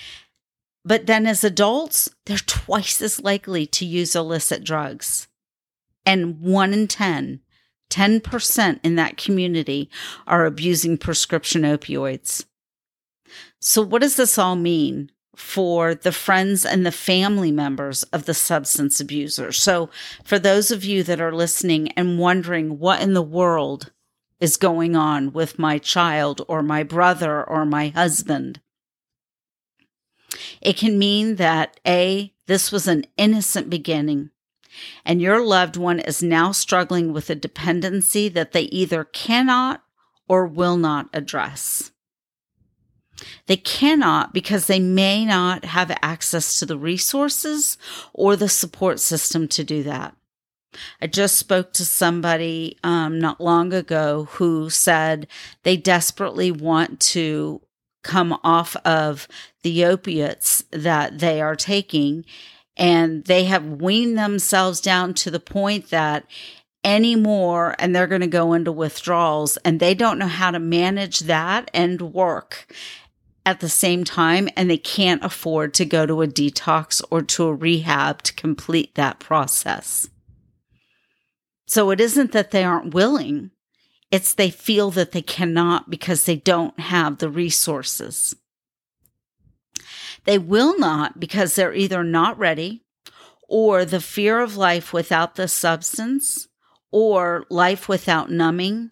But 0.85 1.07
then 1.07 1.27
as 1.27 1.45
adults, 1.45 2.09
they're 2.27 2.39
twice 2.39 3.01
as 3.01 3.23
likely 3.23 3.67
to 3.67 3.85
use 3.85 4.17
illicit 4.17 4.65
drugs. 4.65 5.29
And 6.05 6.41
one 6.41 6.73
in 6.73 6.89
10, 6.89 7.41
10% 7.91 8.81
in 8.83 8.97
that 8.97 9.17
community 9.17 9.91
are 10.27 10.47
abusing 10.47 10.99
prescription 10.99 11.63
opioids. 11.63 12.45
So, 13.61 13.83
what 13.83 14.03
does 14.03 14.17
this 14.17 14.39
all 14.39 14.57
mean 14.57 15.11
for 15.37 15.95
the 15.95 16.13
friends 16.13 16.67
and 16.67 16.85
the 16.85 16.93
family 16.93 17.53
members 17.53 18.03
of 18.05 18.25
the 18.25 18.35
substance 18.35 19.01
abuser? 19.01 19.53
So, 19.53 19.91
for 20.25 20.39
those 20.39 20.71
of 20.71 20.85
you 20.85 21.03
that 21.05 21.21
are 21.21 21.35
listening 21.35 21.89
and 21.93 22.19
wondering 22.19 22.79
what 22.79 23.01
in 23.01 23.15
the 23.15 23.23
world 23.23 23.93
is 24.41 24.57
going 24.57 24.97
on 24.97 25.33
with 25.33 25.59
my 25.59 25.79
child 25.79 26.45
or 26.49 26.63
my 26.63 26.83
brother 26.83 27.45
or 27.45 27.65
my 27.65 27.89
husband, 27.89 28.61
it 30.61 30.77
can 30.77 30.99
mean 30.99 31.37
that 31.37 31.79
A, 31.87 32.33
this 32.47 32.73
was 32.73 32.89
an 32.89 33.05
innocent 33.17 33.71
beginning, 33.71 34.31
and 35.05 35.21
your 35.21 35.45
loved 35.45 35.77
one 35.77 36.01
is 36.01 36.23
now 36.23 36.53
struggling 36.53 37.13
with 37.13 37.31
a 37.31 37.35
dependency 37.35 38.29
that 38.29 38.53
they 38.53 38.63
either 38.63 39.05
cannot 39.05 39.83
or 40.29 40.47
will 40.47 40.77
not 40.77 41.09
address. 41.13 41.91
They 43.47 43.57
cannot 43.57 44.33
because 44.33 44.67
they 44.67 44.81
may 44.81 45.25
not 45.25 45.65
have 45.65 45.97
access 46.03 46.59
to 46.59 46.67
the 46.67 46.79
resources 46.79 47.77
or 48.13 48.37
the 48.37 48.49
support 48.49 49.01
system 49.01 49.49
to 49.49 49.65
do 49.65 49.83
that. 49.83 50.17
I 51.01 51.07
just 51.07 51.37
spoke 51.37 51.73
to 51.75 51.85
somebody 51.85 52.79
um, 52.83 53.21
not 53.21 53.41
long 53.41 53.73
ago 53.73 54.29
who 54.33 54.71
said 54.71 55.27
they 55.65 55.77
desperately 55.77 56.51
want 56.51 56.99
to 57.01 57.61
come 58.03 58.39
off 58.43 58.75
of 58.85 59.29
the 59.63 59.85
opiates 59.85 60.65
that 60.71 61.19
they 61.19 61.41
are 61.41 61.57
taking. 61.57 62.25
And 62.83 63.25
they 63.25 63.45
have 63.45 63.81
weaned 63.81 64.19
themselves 64.19 64.81
down 64.81 65.15
to 65.15 65.31
the 65.31 65.41
point 65.41 65.89
that 65.91 66.27
anymore 66.85 67.75
and 67.79 67.95
they're 67.95 68.07
going 68.07 68.23
to 68.23 68.27
go 68.27 68.53
into 68.53 68.73
withdrawals 68.73 69.57
and 69.59 69.79
they 69.79 69.95
don't 69.95 70.19
know 70.19 70.27
how 70.27 70.51
to 70.51 70.59
manage 70.59 71.21
that 71.21 71.71
and 71.73 72.01
work 72.13 72.67
at 73.45 73.61
the 73.61 73.69
same 73.69 74.05
time 74.05 74.49
and 74.57 74.71
they 74.71 74.77
can't 74.77 75.25
afford 75.25 75.75
to 75.75 75.85
go 75.85 76.07
to 76.07 76.23
a 76.23 76.27
detox 76.27 77.03
or 77.11 77.23
to 77.23 77.45
a 77.45 77.55
rehab 77.55 78.23
to 78.23 78.35
complete 78.35 78.95
that 78.95 79.19
process. 79.19 80.09
So 81.67 81.91
it 81.91 82.01
isn't 82.01 82.33
that 82.33 82.51
they 82.51 82.65
aren't 82.65 82.95
willing. 82.95 83.51
It's 84.11 84.35
they 84.35 84.51
feel 84.51 84.91
that 84.91 85.13
they 85.13 85.23
cannot 85.23 85.89
because 85.89 86.25
they 86.25 86.37
don't 86.37 86.79
have 86.79 87.19
the 87.19 87.31
resources. 87.31 88.35
They 90.25 90.39
will 90.39 90.79
not 90.79 91.19
because 91.19 91.55
they're 91.55 91.75
either 91.75 92.05
not 92.05 92.39
ready 92.39 92.85
or 93.49 93.85
the 93.85 94.01
fear 94.01 94.41
of 94.41 94.57
life 94.57 94.93
without 94.93 95.35
the 95.35 95.49
substance 95.49 96.49
or 96.91 97.45
life 97.51 97.89
without 97.89 98.31
numbing 98.31 98.91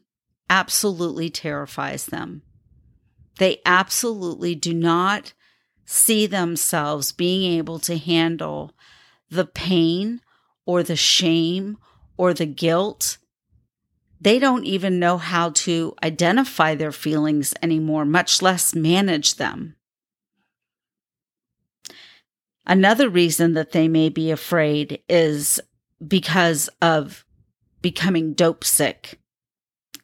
absolutely 0.48 1.30
terrifies 1.30 2.06
them. 2.06 2.42
They 3.38 3.60
absolutely 3.64 4.54
do 4.54 4.74
not 4.74 5.32
see 5.84 6.26
themselves 6.26 7.12
being 7.12 7.58
able 7.58 7.78
to 7.80 7.96
handle 7.96 8.72
the 9.30 9.46
pain 9.46 10.20
or 10.66 10.82
the 10.82 10.96
shame 10.96 11.78
or 12.16 12.34
the 12.34 12.46
guilt 12.46 13.18
they 14.20 14.38
don't 14.38 14.64
even 14.64 14.98
know 14.98 15.16
how 15.16 15.50
to 15.50 15.94
identify 16.02 16.74
their 16.74 16.92
feelings 16.92 17.54
anymore, 17.62 18.04
much 18.04 18.42
less 18.42 18.74
manage 18.74 19.36
them. 19.36 19.76
Another 22.66 23.08
reason 23.08 23.54
that 23.54 23.72
they 23.72 23.88
may 23.88 24.08
be 24.08 24.30
afraid 24.30 25.02
is 25.08 25.60
because 26.06 26.68
of 26.80 27.24
becoming 27.82 28.34
dope 28.34 28.64
sick, 28.64 29.18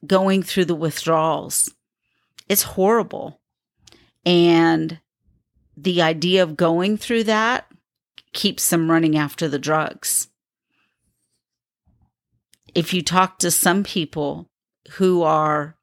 going 0.07 0.42
through 0.42 0.64
the 0.64 0.75
withdrawals. 0.75 1.73
It's 2.49 2.62
horrible. 2.62 3.40
And 4.25 5.01
the 5.77 6.03
idea 6.03 6.42
of 6.42 6.57
going 6.57 6.97
through 6.97 7.25
that 7.25 7.66
keeps 8.33 8.69
them 8.71 8.90
running 8.90 9.16
after 9.16 9.49
the 9.49 9.59
drugs 9.59 10.29
if 12.77 12.92
you 12.92 13.01
talk 13.01 13.38
to 13.38 13.51
some 13.51 13.83
people 13.83 14.51
who 14.92 15.23
are 15.23 15.77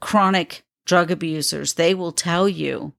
chronic 0.00 0.64
drug 0.84 1.12
abusers, 1.12 1.74
they 1.74 1.94
will 1.94 2.10
tell 2.10 2.48
you 2.48 2.94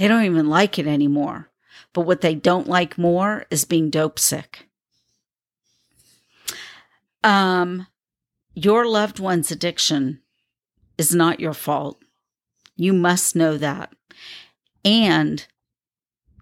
they 0.00 0.08
don't 0.08 0.24
even 0.24 0.48
like 0.48 0.78
it 0.78 0.86
anymore. 0.86 1.50
But 1.92 2.06
what 2.06 2.22
they 2.22 2.34
don't 2.34 2.66
like 2.66 2.96
more 2.96 3.44
is 3.50 3.66
being 3.66 3.90
dope 3.90 4.18
sick. 4.18 4.66
Um, 7.22 7.86
your 8.54 8.86
loved 8.86 9.20
one's 9.20 9.50
addiction 9.50 10.22
is 10.96 11.14
not 11.14 11.38
your 11.38 11.52
fault. 11.52 12.00
You 12.76 12.94
must 12.94 13.36
know 13.36 13.58
that. 13.58 13.92
And 14.86 15.46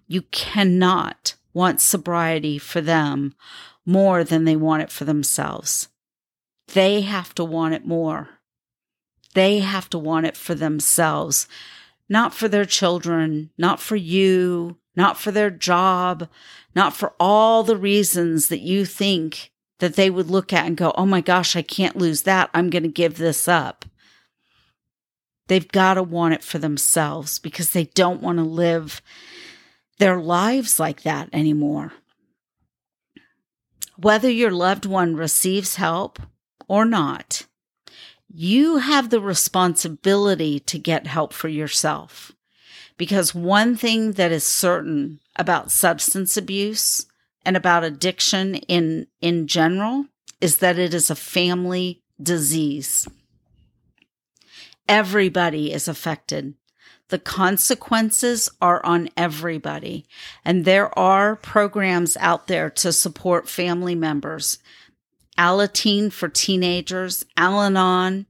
you 0.07 0.21
cannot 0.31 1.35
want 1.53 1.81
sobriety 1.81 2.59
for 2.59 2.79
them 2.79 3.35
more 3.85 4.23
than 4.23 4.45
they 4.45 4.55
want 4.55 4.83
it 4.83 4.89
for 4.89 5.03
themselves. 5.03 5.89
They 6.73 7.01
have 7.01 7.35
to 7.35 7.43
want 7.43 7.73
it 7.73 7.85
more. 7.85 8.29
They 9.33 9.59
have 9.59 9.89
to 9.89 9.99
want 9.99 10.27
it 10.27 10.37
for 10.37 10.55
themselves, 10.55 11.45
not 12.09 12.33
for 12.33 12.47
their 12.47 12.65
children, 12.65 13.51
not 13.57 13.79
for 13.79 13.95
you, 13.95 14.77
not 14.95 15.17
for 15.17 15.31
their 15.31 15.51
job, 15.51 16.27
not 16.75 16.93
for 16.93 17.13
all 17.19 17.63
the 17.63 17.77
reasons 17.77 18.49
that 18.49 18.59
you 18.59 18.83
think 18.83 19.51
that 19.77 19.95
they 19.95 20.09
would 20.09 20.29
look 20.29 20.51
at 20.51 20.65
and 20.65 20.75
go, 20.75 20.91
Oh 20.95 21.05
my 21.05 21.21
gosh, 21.21 21.55
I 21.55 21.61
can't 21.61 21.95
lose 21.95 22.23
that. 22.23 22.49
I'm 22.53 22.69
going 22.69 22.83
to 22.83 22.89
give 22.89 23.17
this 23.17 23.47
up. 23.47 23.85
They've 25.47 25.71
got 25.71 25.95
to 25.95 26.03
want 26.03 26.33
it 26.33 26.43
for 26.43 26.59
themselves 26.59 27.39
because 27.39 27.71
they 27.71 27.85
don't 27.85 28.21
want 28.21 28.37
to 28.37 28.43
live 28.43 29.01
their 29.97 30.19
lives 30.19 30.79
like 30.79 31.03
that 31.03 31.29
anymore. 31.33 31.93
Whether 33.97 34.29
your 34.29 34.51
loved 34.51 34.85
one 34.85 35.15
receives 35.15 35.75
help 35.75 36.19
or 36.67 36.85
not, 36.85 37.45
you 38.33 38.77
have 38.77 39.09
the 39.09 39.21
responsibility 39.21 40.59
to 40.59 40.77
get 40.77 41.07
help 41.07 41.33
for 41.33 41.47
yourself 41.47 42.31
Because 42.97 43.33
one 43.33 43.75
thing 43.77 44.13
that 44.13 44.31
is 44.31 44.43
certain 44.43 45.19
about 45.35 45.71
substance 45.71 46.37
abuse 46.37 47.05
and 47.45 47.57
about 47.57 47.83
addiction 47.83 48.55
in, 48.55 49.07
in 49.21 49.47
general 49.47 50.05
is 50.41 50.57
that 50.57 50.77
it 50.77 50.93
is 50.93 51.09
a 51.09 51.15
family 51.15 52.01
disease. 52.21 53.07
Everybody 54.87 55.71
is 55.71 55.87
affected. 55.87 56.55
The 57.09 57.19
consequences 57.19 58.49
are 58.61 58.85
on 58.85 59.09
everybody. 59.17 60.05
And 60.45 60.65
there 60.65 60.97
are 60.99 61.35
programs 61.35 62.17
out 62.17 62.47
there 62.47 62.69
to 62.71 62.91
support 62.91 63.49
family 63.49 63.95
members. 63.95 64.59
Alateen 65.39 66.11
for 66.11 66.27
teenagers, 66.27 67.25
Al 67.37 67.61
Anon, 67.61 68.25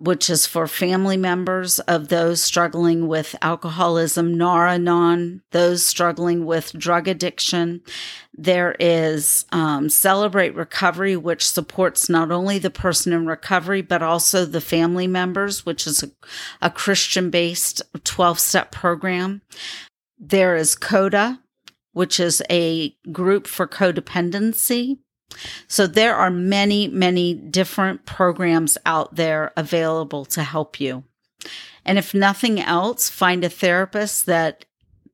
which 0.00 0.28
is 0.28 0.46
for 0.46 0.66
family 0.66 1.16
members 1.16 1.78
of 1.80 2.08
those 2.08 2.42
struggling 2.42 3.06
with 3.06 3.36
alcoholism, 3.40 4.36
Nar-Anon, 4.36 5.42
those 5.52 5.84
struggling 5.84 6.44
with 6.46 6.72
drug 6.72 7.06
addiction. 7.06 7.82
There 8.34 8.74
is 8.80 9.44
um, 9.52 9.88
Celebrate 9.88 10.56
Recovery, 10.56 11.16
which 11.16 11.48
supports 11.48 12.08
not 12.08 12.32
only 12.32 12.58
the 12.58 12.70
person 12.70 13.12
in 13.12 13.26
recovery, 13.26 13.82
but 13.82 14.02
also 14.02 14.44
the 14.44 14.60
family 14.60 15.06
members, 15.06 15.64
which 15.64 15.86
is 15.86 16.02
a, 16.02 16.10
a 16.62 16.70
Christian 16.70 17.30
based 17.30 17.82
12 18.02 18.40
step 18.40 18.72
program. 18.72 19.42
There 20.18 20.56
is 20.56 20.74
CODA, 20.74 21.40
which 21.92 22.18
is 22.18 22.42
a 22.50 22.96
group 23.12 23.46
for 23.46 23.68
codependency. 23.68 24.98
So 25.68 25.86
there 25.86 26.16
are 26.16 26.30
many, 26.30 26.88
many 26.88 27.34
different 27.34 28.04
programs 28.06 28.76
out 28.84 29.14
there 29.14 29.52
available 29.56 30.24
to 30.26 30.42
help 30.42 30.80
you. 30.80 31.04
And 31.84 31.98
if 31.98 32.12
nothing 32.14 32.60
else, 32.60 33.08
find 33.08 33.44
a 33.44 33.48
therapist 33.48 34.26
that 34.26 34.64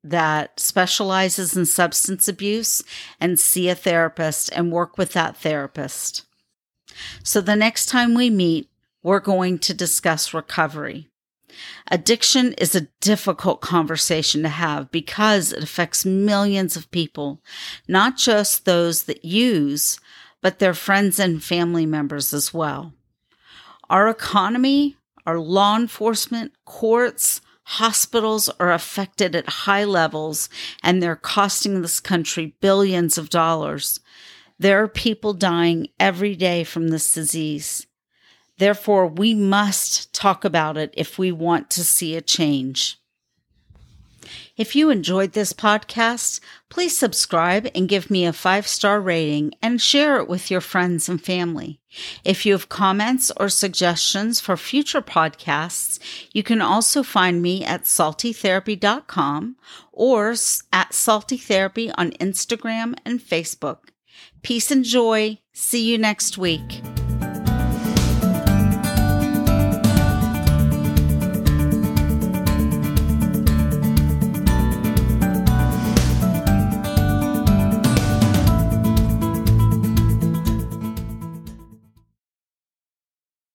that 0.03 0.61
specializes 0.61 1.57
in 1.57 1.67
substance 1.67 2.29
abuse 2.29 2.85
and 3.21 3.41
see 3.41 3.69
a 3.69 3.75
therapist 3.75 4.51
and 4.53 4.71
work 4.71 4.97
with 4.97 5.13
that 5.15 5.37
therapist. 5.37 6.25
So 7.25 7.41
the 7.41 7.57
next 7.57 7.87
time 7.87 8.15
we 8.15 8.31
meet, 8.31 8.71
we're 9.03 9.21
going 9.21 9.59
to 9.61 9.75
discuss 9.75 10.33
recovery. 10.33 11.09
Addiction 11.91 12.53
is 12.55 12.75
a 12.75 12.89
difficult 13.01 13.61
conversation 13.61 14.43
to 14.43 14.49
have 14.49 14.91
because 14.91 15.53
it 15.53 15.63
affects 15.63 16.05
millions 16.05 16.77
of 16.77 16.91
people, 16.91 17.41
not 17.89 18.17
just 18.17 18.65
those 18.65 19.05
that 19.05 19.25
use, 19.25 19.99
but 20.41 20.59
their 20.59 20.75
friends 20.75 21.19
and 21.19 21.43
family 21.43 21.87
members 21.87 22.33
as 22.33 22.53
well. 22.53 22.93
Our 23.89 24.09
economy, 24.09 24.97
our 25.27 25.39
law 25.39 25.77
enforcement, 25.77 26.53
courts, 26.65 27.41
hospitals 27.65 28.49
are 28.61 28.73
affected 28.73 29.35
at 29.35 29.49
high 29.49 29.85
levels 29.85 30.49
and 30.83 31.03
they're 31.03 31.17
costing 31.17 31.83
this 31.83 31.99
country 31.99 32.55
billions 32.61 33.19
of 33.19 33.29
dollars. 33.29 34.01
There 34.59 34.83
are 34.83 34.89
people 34.89 35.35
dying 35.35 35.89
every 35.99 36.37
day 36.37 36.65
from 36.65 36.89
this 36.89 37.13
disease. 37.13 37.86
Therefore, 38.59 39.07
we 39.07 39.35
must 39.35 40.13
talk 40.13 40.45
about 40.45 40.77
it 40.77 40.93
if 40.97 41.19
we 41.19 41.31
want 41.33 41.71
to 41.71 41.85
see 41.85 42.17
a 42.17 42.23
change. 42.23 42.99
If 44.57 44.75
you 44.75 44.91
enjoyed 44.91 45.33
this 45.33 45.53
podcast, 45.53 46.41
please 46.69 46.97
subscribe 46.97 47.69
and 47.75 47.89
give 47.89 48.11
me 48.11 48.25
a 48.25 48.33
five 48.33 48.67
star 48.67 49.01
rating 49.01 49.53
and 49.63 49.81
share 49.81 50.19
it 50.19 50.29
with 50.29 50.51
your 50.51 50.61
friends 50.61 51.09
and 51.09 51.23
family. 51.23 51.79
If 52.25 52.45
you 52.45 52.53
have 52.53 52.69
comments 52.69 53.31
or 53.37 53.49
suggestions 53.49 54.41
for 54.41 54.57
future 54.57 55.03
podcasts, 55.03 55.99
you 56.33 56.43
can 56.43 56.61
also 56.61 57.03
find 57.03 57.43
me 57.43 57.65
at 57.65 57.85
saltytherapy.com 57.85 59.57
or 59.93 60.31
at 60.31 60.91
saltytherapy 60.91 61.93
on 61.97 62.11
Instagram 62.13 62.95
and 63.05 63.21
Facebook. 63.21 63.91
Peace 64.43 64.71
and 64.71 64.85
joy. 64.85 65.39
See 65.53 65.91
you 65.91 65.99
next 65.99 66.39
week. 66.39 67.06